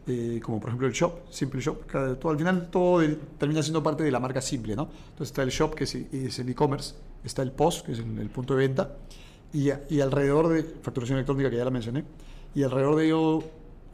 [0.07, 1.85] eh, como por ejemplo el shop, Simple Shop.
[2.19, 3.03] todo, al final todo
[3.37, 4.83] termina siendo parte de la marca Simple, ¿no?
[5.09, 8.55] Entonces está el shop, que es, el e-commerce, está el POS, que es el, punto
[8.55, 8.97] de venta,
[9.53, 12.03] y, y, alrededor de facturación electrónica, que ya la mencioné,
[12.55, 13.39] y alrededor de ello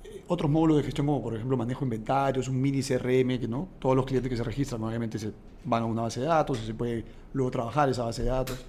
[0.03, 3.47] eh, otros módulos de gestión como por ejemplo manejo de inventarios, un mini CRM, que
[3.47, 5.31] no todos los clientes que se registran obviamente se
[5.65, 7.03] van a una base de datos y se puede
[7.33, 8.65] luego trabajar esa base de datos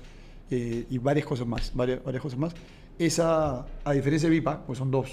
[0.50, 2.54] eh, y varias cosas más, varias, varias cosas más.
[2.98, 5.08] Esa, a diferencia de VIPA, pues son dos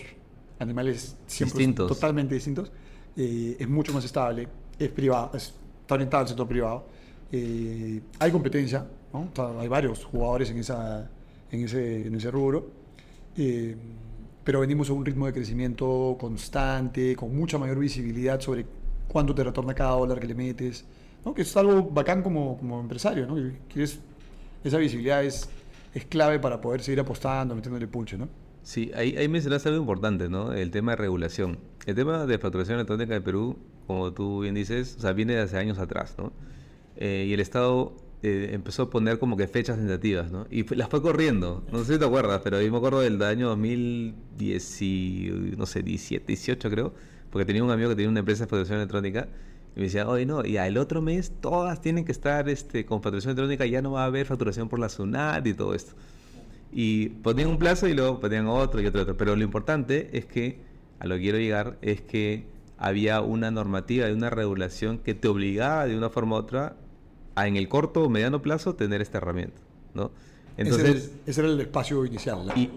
[0.59, 1.87] animales distintos.
[1.87, 2.71] totalmente distintos,
[3.17, 4.47] eh, es mucho más estable,
[4.77, 6.85] es privado, está orientado al sector privado.
[7.31, 9.29] Eh, hay competencia, ¿no?
[9.59, 11.09] hay varios jugadores en, esa,
[11.51, 12.69] en, ese, en ese rubro,
[13.37, 13.75] eh,
[14.43, 18.65] pero venimos a un ritmo de crecimiento constante, con mucha mayor visibilidad sobre
[19.07, 20.85] cuánto te retorna cada dólar que le metes,
[21.25, 21.33] ¿no?
[21.33, 23.35] que es algo bacán como, como empresario, ¿no?
[23.67, 23.99] quieres,
[24.63, 25.49] esa visibilidad es,
[25.93, 28.27] es clave para poder seguir apostando, metiéndole pulche, ¿no?
[28.65, 30.51] Sí, ahí, ahí mencionaste algo importante, ¿no?
[30.51, 31.59] El tema de regulación.
[31.85, 35.41] El tema de facturación electrónica de Perú, como tú bien dices, o sea, viene de
[35.41, 36.33] hace años atrás, ¿no?
[36.95, 40.47] Eh, y el Estado eh, empezó a poner como que fechas tentativas, ¿no?
[40.49, 41.63] Y las fue corriendo.
[41.71, 44.81] No sé si te acuerdas, pero yo me acuerdo del año 2010,
[45.57, 46.93] no sé, 17, 18 creo,
[47.29, 49.27] porque tenía un amigo que tenía una empresa de facturación electrónica
[49.75, 53.03] y me decía, oye, no, y el otro mes todas tienen que estar este, con
[53.03, 55.93] facturación electrónica, ya no va a haber facturación por la SUNAT y todo esto.
[56.71, 59.17] Y ponían un plazo y luego ponían otro y otro, otro.
[59.17, 60.59] Pero lo importante es que,
[60.99, 62.45] a lo que quiero llegar, es que
[62.77, 66.75] había una normativa y una regulación que te obligaba de una forma u otra
[67.35, 69.61] a en el corto o mediano plazo tener esta herramienta,
[69.93, 70.11] ¿no?
[70.57, 72.51] Entonces, ese, era el, espacio inicial.
[72.55, 72.69] Y,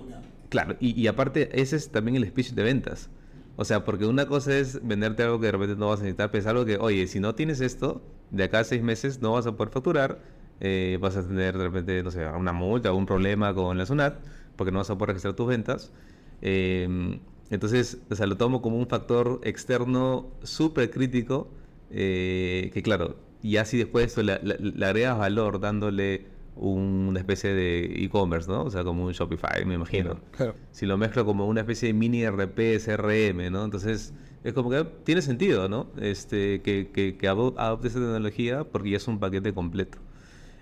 [0.49, 3.09] claro, y, y, aparte ese es también el speech de ventas.
[3.57, 6.31] O sea, porque una cosa es venderte algo que de repente no vas a necesitar,
[6.31, 9.33] pero es algo que, oye, si no tienes esto, de acá a seis meses no
[9.33, 10.21] vas a poder facturar,
[10.61, 13.87] eh, vas a tener de repente, no sé, una multa o un problema con la
[13.87, 14.19] SUNAT,
[14.57, 15.93] porque no vas a poder registrar tus ventas.
[16.41, 21.49] Em, entonces, o sea, lo tomo como un factor externo súper crítico,
[21.91, 28.51] eh, que claro, y así después le, le, agregas valor dándole una especie de e-commerce,
[28.51, 28.65] ¿no?
[28.65, 30.19] O sea, como un Shopify, me imagino.
[30.33, 33.65] Claro, Si lo mezclo como una especie de mini RP, CRM, ¿no?
[33.65, 35.87] Entonces, es como que tiene sentido, ¿no?
[36.01, 39.99] Este, que, que, que adopte esa tecnología porque ya es un paquete completo.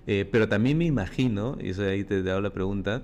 [0.07, 3.03] Eh, pero también me imagino, y eso ahí te, te hago la pregunta,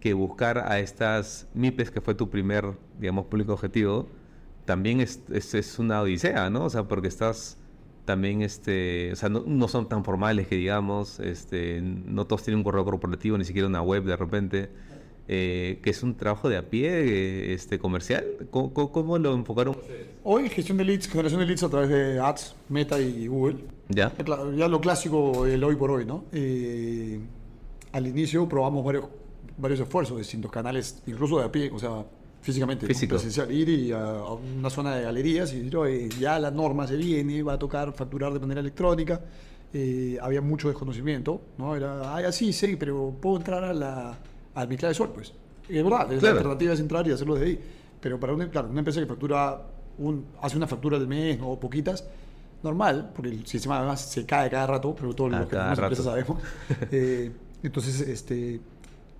[0.00, 4.08] que buscar a estas MIPES, que fue tu primer, digamos, público objetivo,
[4.66, 6.64] también es, es, una odisea, ¿no?
[6.64, 7.56] O sea, porque estás
[8.04, 12.58] también, este, o sea, no, no, son tan formales que digamos, este, no todos tienen
[12.58, 14.70] un correo corporativo, ni siquiera una web de repente.
[15.28, 18.24] Eh, que es un trabajo de a pie este, comercial.
[18.50, 19.76] ¿Cómo, ¿Cómo, lo enfocaron
[20.22, 23.58] Hoy gestión de leads, generación de leads a través de ads, Meta y Google.
[23.88, 24.12] Ya.
[24.56, 26.24] Ya lo clásico, el hoy por hoy, ¿no?
[26.32, 27.18] Eh,
[27.92, 29.06] al inicio probamos varios,
[29.56, 32.04] varios esfuerzos, distintos canales, incluso de a pie, o sea,
[32.40, 32.86] físicamente.
[32.86, 33.16] Físico.
[33.50, 34.22] ir y a,
[34.58, 38.32] una zona de galerías y decir, ya la norma se viene, va a tocar facturar
[38.32, 39.20] de manera electrónica.
[39.72, 41.74] Eh, había mucho desconocimiento, ¿no?
[41.74, 44.18] Era, ay, así, sí, pero puedo entrar a la
[44.56, 45.32] al mi clave Sol, pues.
[45.68, 47.60] Y es verdad, la alternativa es entrar y hacerlo de ahí.
[48.00, 49.62] Pero para una, claro, una empresa que factura
[49.98, 52.04] un, hace una factura del mes o poquitas,
[52.62, 56.04] normal, porque el sistema además se cae cada rato, pero todos los que tenemos empresas
[56.04, 56.42] sabemos.
[56.90, 57.30] Eh,
[57.62, 58.60] entonces, este,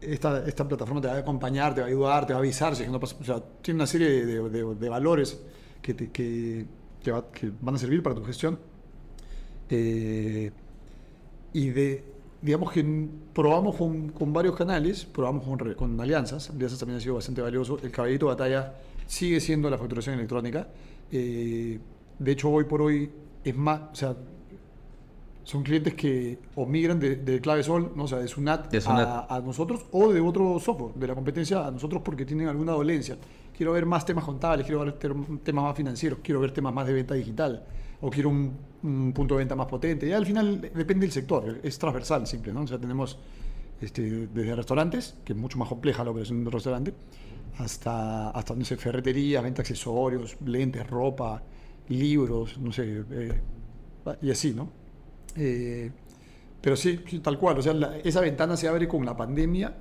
[0.00, 2.76] esta, esta plataforma te va a acompañar, te va a ayudar, te va a avisar,
[2.76, 5.40] si no pasa, o sea, tiene una serie de, de, valores
[5.82, 6.66] que, te, que,
[7.02, 8.58] que, van a servir para tu gestión.
[9.68, 10.50] Eh,
[11.52, 12.04] y de,
[12.42, 17.14] digamos que probamos con, con varios canales, probamos con, con, alianzas, alianzas también ha sido
[17.14, 17.78] bastante valioso.
[17.82, 18.74] El caballito de batalla
[19.06, 20.68] sigue siendo la facturación electrónica.
[21.10, 21.78] Eh,
[22.18, 23.10] de hecho, hoy por hoy
[23.44, 24.16] es más, o sea,
[25.44, 28.04] son clientes que o migran de, de clave sol, ¿no?
[28.04, 31.70] o sea, de Sunat, a, a, nosotros o de otro software, de la competencia a
[31.70, 33.16] nosotros porque tienen alguna dolencia.
[33.56, 36.92] Quiero ver más temas contables, quiero ver temas más financieros, quiero ver temas más de
[36.92, 37.64] venta digital
[38.00, 38.56] o quiero un,
[39.12, 40.06] punto de venta más potente.
[40.06, 42.62] Y al final depende del sector, es transversal simple, ¿no?
[42.62, 43.18] O sea, tenemos
[43.80, 46.94] este, desde restaurantes, que es mucho más compleja la operación de un restaurante,
[47.58, 51.42] hasta, hasta no sé, ferreterías, venta de accesorios, lentes, ropa,
[51.88, 53.40] libros, no sé, eh,
[54.22, 54.70] y así, ¿no?
[55.36, 55.90] Eh,
[56.60, 57.72] pero sí, tal cual, o sea,
[58.02, 59.74] esa ventana se abre con la pandemia,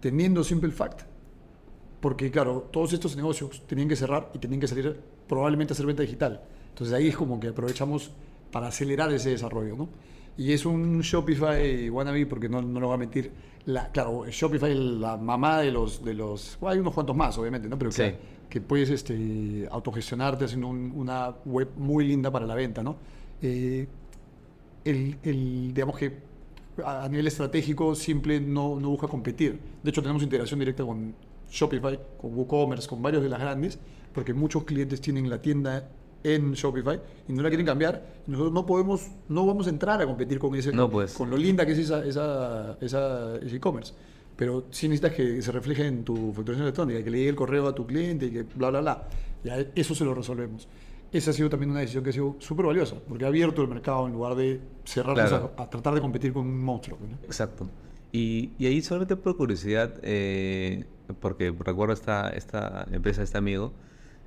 [0.00, 1.02] teniendo Simple Fact,
[2.00, 5.86] porque claro, todos estos negocios tenían que cerrar y tenían que salir probablemente a hacer
[5.86, 6.42] venta digital.
[6.76, 8.10] Entonces ahí es como que aprovechamos
[8.52, 9.88] para acelerar ese desarrollo, ¿no?
[10.36, 13.32] Y es un Shopify wannabe, porque no, no lo voy a mentir.
[13.64, 16.58] La, claro, Shopify es la mamá de los, de los...
[16.60, 17.78] hay unos cuantos más, obviamente, ¿no?
[17.78, 17.90] Pero
[18.50, 22.96] que, puedes este, autogestionarte haciendo una web muy linda para la venta, ¿no?
[23.40, 23.88] Eh,
[24.84, 26.12] el, el, digamos que
[26.84, 29.58] a nivel estratégico simple no, no busca competir.
[29.82, 31.14] De hecho, tenemos integración directa con
[31.50, 33.78] Shopify, con WooCommerce, con varios de las grandes,
[34.12, 35.88] porque muchos clientes tienen la tienda
[36.34, 38.04] en Shopify y no la quieren cambiar.
[38.26, 41.14] Nosotros no podemos, no vamos a entrar a competir con ese, No, pues.
[41.14, 43.92] con lo linda que es esa, esa, esa- ese e-commerce.
[44.36, 47.66] Pero sí necesitas que se refleje en tu facturación electrónica, que le llegue el correo
[47.68, 49.08] a tu cliente y que bla, bla, bla.
[49.44, 50.68] Ya eso se lo resolvemos.
[51.12, 53.68] Esa ha sido también una decisión que ha sido súper valiosa, porque ha abierto el
[53.68, 55.52] mercado en lugar de cerrarnos Claro.
[55.56, 56.98] a, a tratar de competir con un monstruo.
[57.00, 57.16] ¿no?
[57.24, 57.68] Exacto.
[58.12, 60.84] Y, y ahí solamente por curiosidad, eh,
[61.20, 63.72] porque recuerdo esta, esta empresa, este amigo,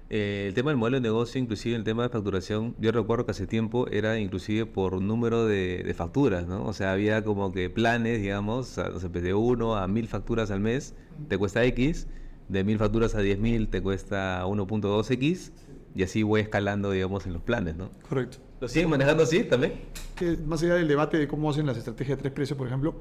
[0.09, 3.31] eh, el tema del modelo de negocio, inclusive el tema de facturación, yo recuerdo que
[3.31, 6.65] hace tiempo era inclusive por número de, de facturas, ¿no?
[6.65, 10.51] O sea, había como que planes, digamos, o sea, pues, de 1 a 1000 facturas
[10.51, 10.95] al mes
[11.27, 12.07] te cuesta X,
[12.47, 15.51] de 1000 facturas a 10.000 te cuesta 1.2X,
[15.95, 17.89] y así voy escalando, digamos, en los planes, ¿no?
[18.07, 18.37] Correcto.
[18.59, 19.73] ¿Lo siguen manejando así también?
[20.15, 22.95] que más allá del debate de cómo hacen las estrategias de tres precios, por ejemplo,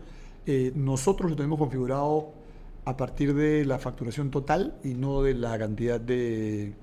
[0.46, 2.32] eh, nosotros lo tenemos configurado
[2.84, 6.74] a partir de la facturación total y no de la cantidad de,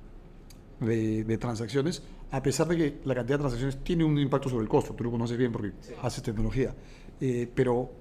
[0.80, 4.63] de, de transacciones, a pesar de que la cantidad de transacciones tiene un impacto sobre
[4.63, 5.71] el costo, tú lo conoces bien porque
[6.01, 6.73] haces tecnología,
[7.21, 7.91] Eh, pero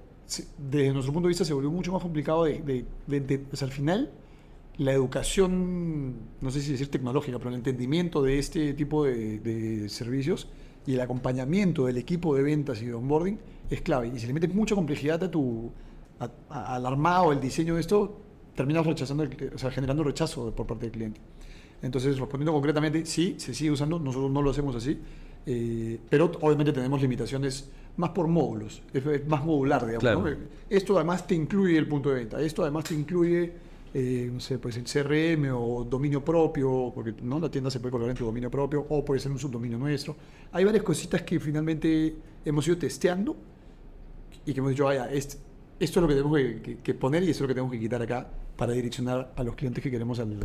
[0.57, 2.85] desde nuestro punto de vista se volvió mucho más complicado de, de-
[3.53, 4.11] sea, al final
[4.77, 9.87] la educación, no sé si decir tecnológica, pero el entendimiento de este tipo de, de
[9.89, 10.47] servicios
[10.85, 13.37] y el acompañamiento del equipo de ventas y de onboarding
[13.69, 14.07] es clave.
[14.13, 15.71] Y si le metes mucha complejidad a tu,
[16.19, 18.19] a- a- al armado, el diseño de esto,
[18.55, 21.21] terminas rechazando, el o sea, generando rechazo por parte del cliente.
[21.81, 24.97] Entonces, respondiendo concretamente, sí, se sigue usando, nosotros no lo hacemos así,
[25.45, 30.01] eh, pero obviamente tenemos limitaciones más por módulos, es, es más modular, digamos.
[30.01, 30.21] Claro.
[30.21, 30.35] ¿no?
[30.69, 33.51] Esto además te incluye el punto de venta, esto además te incluye,
[33.93, 37.39] eh, no sé, pues el CRM o dominio propio, porque ¿no?
[37.39, 40.15] la tienda se puede colocar en tu dominio propio o puede ser un subdominio nuestro.
[40.51, 43.35] Hay varias cositas que finalmente hemos ido testeando
[44.45, 45.37] y que hemos dicho, vaya, esto,
[45.79, 47.71] esto es lo que tenemos que, que- que poner y esto es lo que tenemos
[47.71, 50.37] que quitar acá para direccionar a los clientes que queremos al,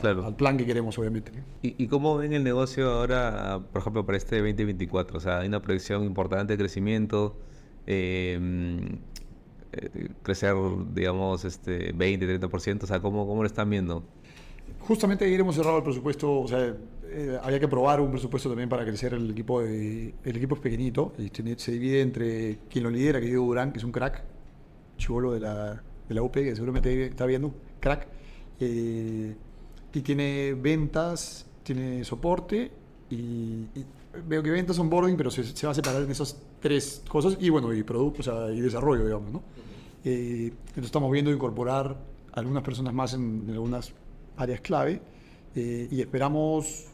[0.00, 0.24] Claro.
[0.26, 1.32] al plan que queremos, obviamente.
[1.62, 5.16] ¿Y, y cómo ven el negocio ahora, por ejemplo, para este 2024?
[5.16, 7.36] O sea, hay una proyección importante de crecimiento,
[7.86, 8.38] eh,
[9.72, 10.54] eh, crecer,
[10.94, 14.04] digamos, este 20, 30%, o sea, ¿cómo, cómo lo están viendo?
[14.80, 16.74] Justamente ayer hemos cerrado el presupuesto, o sea,
[17.08, 19.62] eh, había que aprobar un presupuesto también para crecer el equipo.
[19.62, 23.30] de- el equipo es pequeñito, y tiene- se divide entre quien lo lidera, que es
[23.30, 24.22] Diego Durán, que es un crack,
[24.98, 28.06] chivolo de la, de la UP, que seguramente está viendo, crack,
[28.60, 29.34] eh,
[29.96, 32.70] y tiene ventas, tiene soporte,
[33.08, 33.86] y, y
[34.28, 37.38] veo que ventas son boarding, pero se, se va a separar en esas tres cosas,
[37.40, 39.42] y bueno, y producto, o sea, y desarrollo, digamos, ¿no?
[40.04, 41.96] Eh, entonces estamos viendo incorporar
[42.32, 43.94] algunas personas más en, en algunas
[44.36, 45.00] áreas clave
[45.54, 46.84] eh, y esperamos,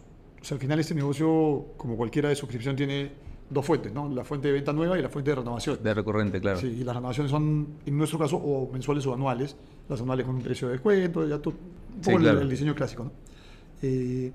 [0.40, 3.10] o sea, al final este negocio, como cualquiera de suscripción, tiene
[3.50, 4.08] dos fuentes, ¿no?
[4.08, 5.82] La fuente de venta nueva y la fuente de renovación.
[5.82, 6.60] De recurrente, claro.
[6.60, 9.56] Sí, y las renovaciones son, en nuestro caso, o mensuales o anuales.
[9.88, 11.54] Las anuales con un precio de descuento, ya todo,
[11.94, 12.40] un poco el- claro.
[12.40, 13.12] el, diseño clásico, ¿no?
[13.82, 14.32] Eh,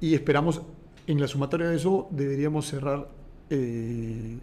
[0.00, 0.62] y esperamos,
[1.06, 3.08] en la sumatoria de eso, deberíamos cerrar
[3.50, 4.38] eh,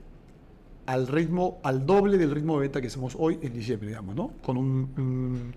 [0.86, 4.32] al ritmo, al doble del ritmo de venta que hacemos hoy en diciembre, digamos, ¿no?
[4.43, 5.53] Con un, un-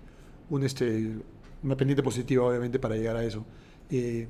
[0.49, 1.11] un, este,
[1.63, 3.45] una pendiente positiva, obviamente, para llegar a eso.
[3.91, 4.27] Eh,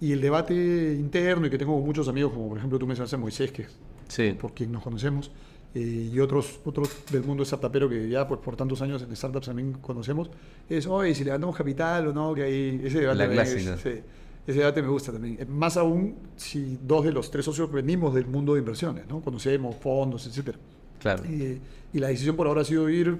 [0.00, 0.54] y el debate
[0.98, 3.66] interno, y que tengo muchos amigos, como por ejemplo tú mencionaste a Moisés, que
[4.08, 5.30] Sí, por quien nos conocemos,
[5.74, 9.46] eh, y otros, otros del mundo startupero que ya pues, por tantos años en startups
[9.46, 10.30] también conocemos,
[10.68, 13.18] es, oye, si levantamos capital o no, que hay ese debate.
[13.18, 14.04] La es-
[14.44, 15.36] ese debate me gusta también.
[15.38, 19.20] Eh, Más aún si dos de los tres socios venimos del mundo de inversiones, ¿no?
[19.20, 20.58] Conocemos fondos, etcétera.
[21.00, 21.22] claro.
[21.26, 21.58] Eh,
[21.92, 23.18] y la decisión por ahora ha sido ir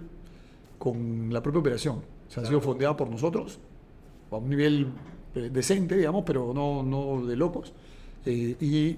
[0.79, 1.97] con la propia operación.
[2.29, 3.59] O sea, ha sido fondeada por nosotros,
[4.31, 4.87] a un nivel
[5.35, 7.73] eh, decente, digamos, pero no, no de locos.
[8.27, 8.97] Eh, y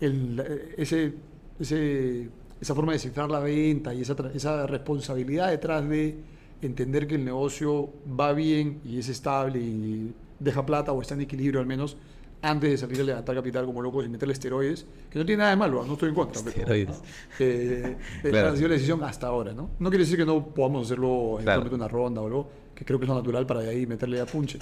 [0.00, 0.42] el-
[0.76, 1.14] ese,
[1.60, 2.28] ese-
[2.66, 6.16] esa forma de cifrar la venta y esa, esa responsabilidad detrás de
[6.60, 11.20] entender que el negocio va bien y es estable y deja plata o está en
[11.20, 11.96] equilibrio al menos
[12.42, 15.50] antes de salir a levantar capital como locos y meterle esteroides, que no tiene nada
[15.50, 16.42] de malo, no estoy en contra.
[16.42, 17.02] pero, Esteroides.
[17.38, 18.48] eh, eh, Claro.
[18.48, 19.70] ha sido la decisión hasta ahora, ¿no?
[19.78, 21.62] No quiere decir que no podamos hacerlo Claro.
[21.62, 24.20] eventualmente una ronda o algo, que creo que es lo natural para de ahí meterle
[24.20, 24.58] a punche.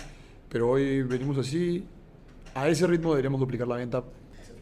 [0.50, 1.84] Pero hoy venimos así,
[2.54, 4.04] a ese ritmo deberíamos duplicar la venta.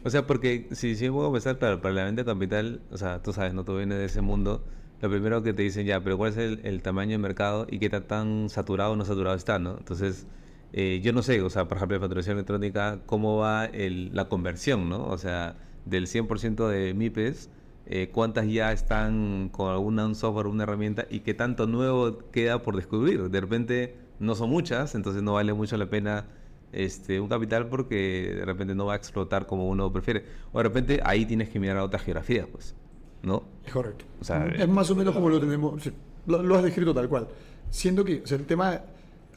[0.03, 3.31] O sea, porque si, si puedo pensar, claro, para la venta capital, o sea, tú
[3.31, 4.63] sabes, no tú vienes de ese mundo,
[5.01, 7.79] lo primero que te dicen ya, pero ¿cuál es el, el tamaño de mercado y
[7.79, 9.77] qué tan, tan saturado o no saturado está, ¿no?
[9.77, 10.27] Entonces,
[10.73, 14.27] eh, yo no sé, o sea, por ejemplo, en facturación electrónica, cómo va el, la
[14.27, 15.05] conversión, ¿no?
[15.05, 17.49] O sea, del 100% de MIPES,
[17.85, 22.61] eh, ¿cuántas ya están con alguna, un software, una herramienta y qué tanto nuevo queda
[22.61, 23.29] por descubrir?
[23.29, 26.25] De repente no son muchas, entonces no vale mucho la pena
[26.73, 30.25] este, un capital porque de repente no va a explotar como uno prefiere.
[30.51, 32.75] O de repente ahí tienes que mirar a otras geografías, pues,
[33.21, 33.43] ¿no?
[33.65, 34.05] Es correcto.
[34.19, 35.91] O sea, es más o menos como lo tenemos, sí,
[36.27, 37.27] lo, lo has descrito tal cual.
[37.69, 38.81] siendo que o sea, el tema,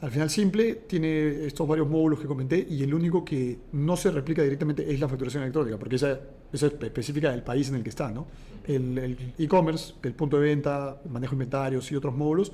[0.01, 4.11] al final simple, tiene estos varios módulos que comenté y el único que no se
[4.11, 6.13] replica directamente es la facturación electrónica, porque esa,
[6.53, 8.27] esa es específica del país en el que está, ¿no?
[8.67, 12.53] El e-commerce, el, punto de venta, el manejo de inventarios y otros módulos,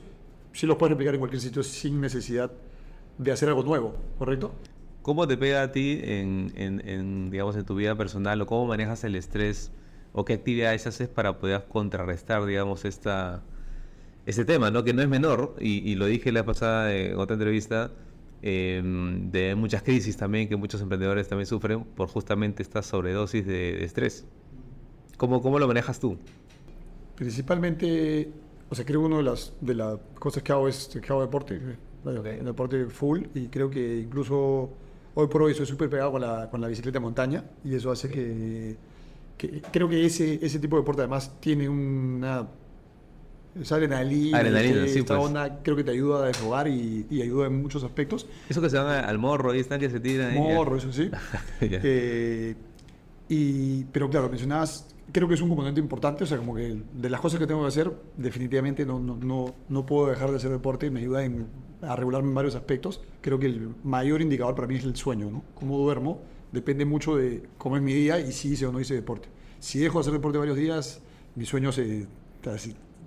[0.53, 2.53] sí los puedes replicar en cualquier sitio sin necesidad
[3.19, 4.53] de hacer algo nuevo, ¿correcto?
[5.03, 9.03] ¿Cómo te pega a ti en, en, digamos, en tu vida personal o cómo manejas
[9.03, 9.73] el estrés
[10.13, 13.43] o qué actividades haces para poder contrarrestar, digamos, esta,
[14.27, 14.85] este tema, ¿no?
[14.85, 17.91] Que no es menor, y, lo dije la pasada en otra entrevista,
[18.43, 23.85] em, de muchas crisis también que muchos emprendedores también sufren por justamente esta sobredosis de,
[23.85, 24.25] estrés.
[25.17, 26.17] ¿Cómo, ¿Cómo lo manejas tú?
[27.17, 28.31] Principalmente,
[28.71, 31.23] o sea, creo que una de las, de las cosas que hago es que hago
[31.23, 31.61] deporte,
[32.05, 34.71] deporte full, y creo que incluso
[35.15, 37.91] hoy por hoy soy súper pegado con la, con la bicicleta de montaña, y eso
[37.91, 38.77] hace que,
[39.37, 42.47] que creo que ese, ese tipo de deporte además tiene una
[43.61, 45.29] esa adrenalina, adrenalina sí, esta pues.
[45.29, 48.27] onda creo que te ayuda a desfogar y, y, ayuda en muchos aspectos.
[48.49, 50.35] Eso que se van al morro, ahí están que se tiran.
[50.35, 51.11] Morro, eso sí.
[51.61, 52.55] eh,
[53.29, 57.11] y, pero claro, mencionabas, creo que es un componente importante, o sea, como que de
[57.11, 60.51] las cosas que tengo que hacer, definitivamente no, no, no, no puedo dejar de hacer
[60.51, 61.47] deporte, me ayuda en,
[61.83, 63.01] a regularme en varios aspectos.
[63.21, 65.45] Creo que el mayor indicador para mí es el sueño, ¿no?
[65.55, 66.21] Cómo duermo,
[66.53, 69.29] depende mucho de cómo es mi día y si hice o no hice deporte.
[69.59, 71.01] Si dejo de hacer deporte varios días,
[71.35, 72.07] mi sueño se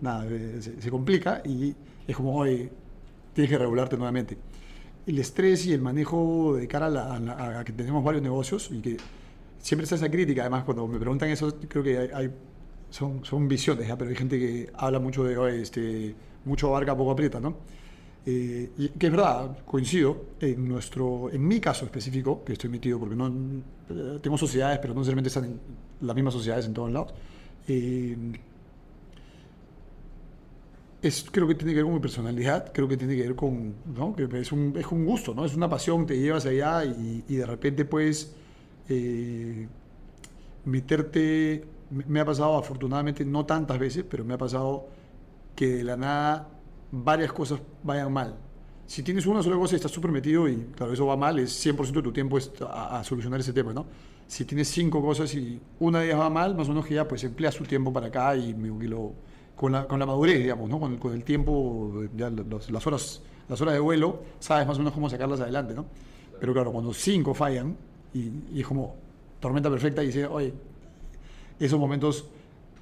[0.02, 1.76] nada, eh, se, complica y
[2.08, 2.70] es como, hoy
[3.34, 4.38] tienes que regularte nuevamente.
[5.06, 8.98] El estrés y el manejo de cara a, que tenemos varios negocios y que
[9.66, 12.30] siempre está esa crítica, además cuando me preguntan eso, creo que hay,
[12.92, 16.14] son, son visiones, pero hay gente que habla mucho de, este,
[16.46, 17.58] mucho abarca, poco aprieta, ¿no?
[18.28, 23.00] Eh, y que es verdad, coincido, en, nuestro, en mi caso específico, que estoy metido
[23.00, 23.28] porque no
[23.90, 25.60] eh, tengo sociedades, pero no necesariamente están en
[26.02, 27.14] las mismas sociedades en todos lados,
[27.68, 28.16] eh,
[31.32, 34.16] creo que tiene que ver con mi personalidad, creo que tiene que ver con, ¿no?
[34.16, 35.44] que es un, es un gusto, ¿no?
[35.44, 38.36] es una pasión, te llevas allá y, y de repente puedes
[38.90, 39.68] eh,
[40.66, 44.88] meterte, me ha pasado afortunadamente, no tantas veces, pero me ha pasado
[45.56, 46.50] que de la nada
[46.92, 48.36] varias cosas vayan mal.
[48.86, 51.66] Si tienes una sola cosa y estás súper metido y claro, eso va mal, es
[51.66, 53.88] 100% de tu tiempo es a, solucionar ese tema, ¿no?
[54.28, 57.08] Si tienes cinco cosas y una de ellas va mal, más o menos que ya
[57.08, 59.14] pues emplea su tiempo para acá y, y lo
[59.56, 60.80] con la, con la madurez, digamos, ¿no?
[60.80, 64.94] con, con el tiempo, ya las, horas, las horas de vuelo, sabes más o menos
[64.94, 65.86] cómo sacarlas adelante, ¿no?
[66.40, 67.78] Pero claro, cuando cinco fallan
[68.16, 68.96] y, y es como
[69.40, 70.54] tormenta perfecta y dice, oye,
[71.60, 72.28] esos momentos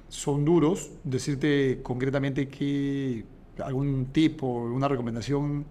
[0.08, 3.24] son duros, decirte concretamente que
[3.62, 5.64] algún tipo, una recomendación,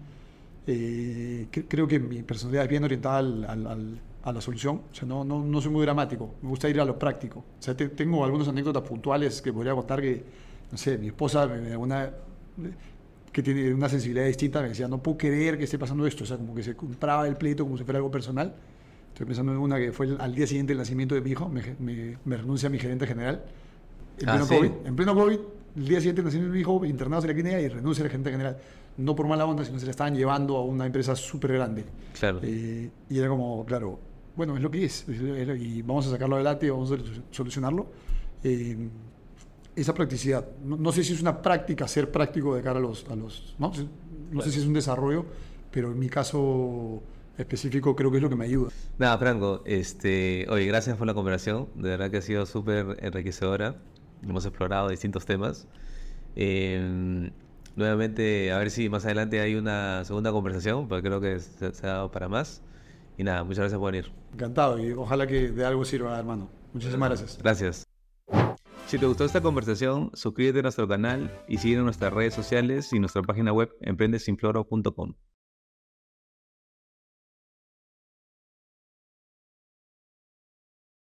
[0.66, 5.06] eh, creo que mi personalidad es bien orientada al, al, a la solución, o sea,
[5.06, 7.40] no, no, no, soy muy dramático, me gusta ir a lo práctico.
[7.40, 10.22] O sea, tengo algunas anécdotas puntuales que podría contar que
[10.70, 11.48] no sé, mi esposa,
[11.78, 12.10] una,
[13.32, 16.26] que tiene una sensibilidad distinta, me decía, no puedo creer que esté pasando esto, o
[16.26, 18.54] sea, como que se compraba el pleito como si fuera algo personal.
[19.14, 21.62] Estoy pensando en una que fue al día siguiente del nacimiento de mi hijo, me,
[22.24, 23.44] me, renuncia a mi gerente general.
[24.18, 24.86] En ah, pleno COVID.
[24.86, 25.38] En pleno COVID,
[25.76, 28.10] el día siguiente del nacimiento de mi hijo, internado en la clínica y renuncia al
[28.10, 28.58] gerente general.
[28.96, 31.84] No por mala onda, sino se la estaban llevando a una empresa súper grande.
[32.18, 32.40] Claro.
[32.42, 34.00] Eh, y era como, claro,
[34.34, 36.96] bueno, es lo que es, y vamos a sacarlo adelante y vamos a
[37.30, 37.86] solucionarlo.
[38.42, 38.76] Eh,
[39.76, 40.44] esa practicidad.
[40.64, 43.08] No, sé si es una práctica ser práctico de cara a los...
[43.08, 43.70] A los no,
[44.32, 45.24] no sé si es un desarrollo,
[45.70, 47.00] pero en mi caso
[47.38, 48.70] específico creo que es lo que me ayuda.
[48.98, 51.68] Nada, Franco, este, oye, gracias por la conversación.
[51.74, 53.76] De verdad que ha sido súper enriquecedora.
[54.22, 55.68] Hemos explorado distintos temas.
[56.36, 57.30] Em,
[57.76, 61.86] nuevamente, a ver si más adelante hay una segunda conversación, porque creo que se, se,
[61.86, 62.62] ha dado para más.
[63.16, 64.10] Y nada, muchas gracias por venir.
[64.32, 66.48] Encantado y ojalá que de algo sirva, hermano.
[66.72, 67.38] Muchísimas gracias.
[67.38, 67.84] Gracias.
[68.86, 72.92] Si te gustó esta conversación, suscríbete a nuestro canal y sigue en nuestras redes sociales
[72.92, 75.14] y nuestra página web emprendesinfloro.com.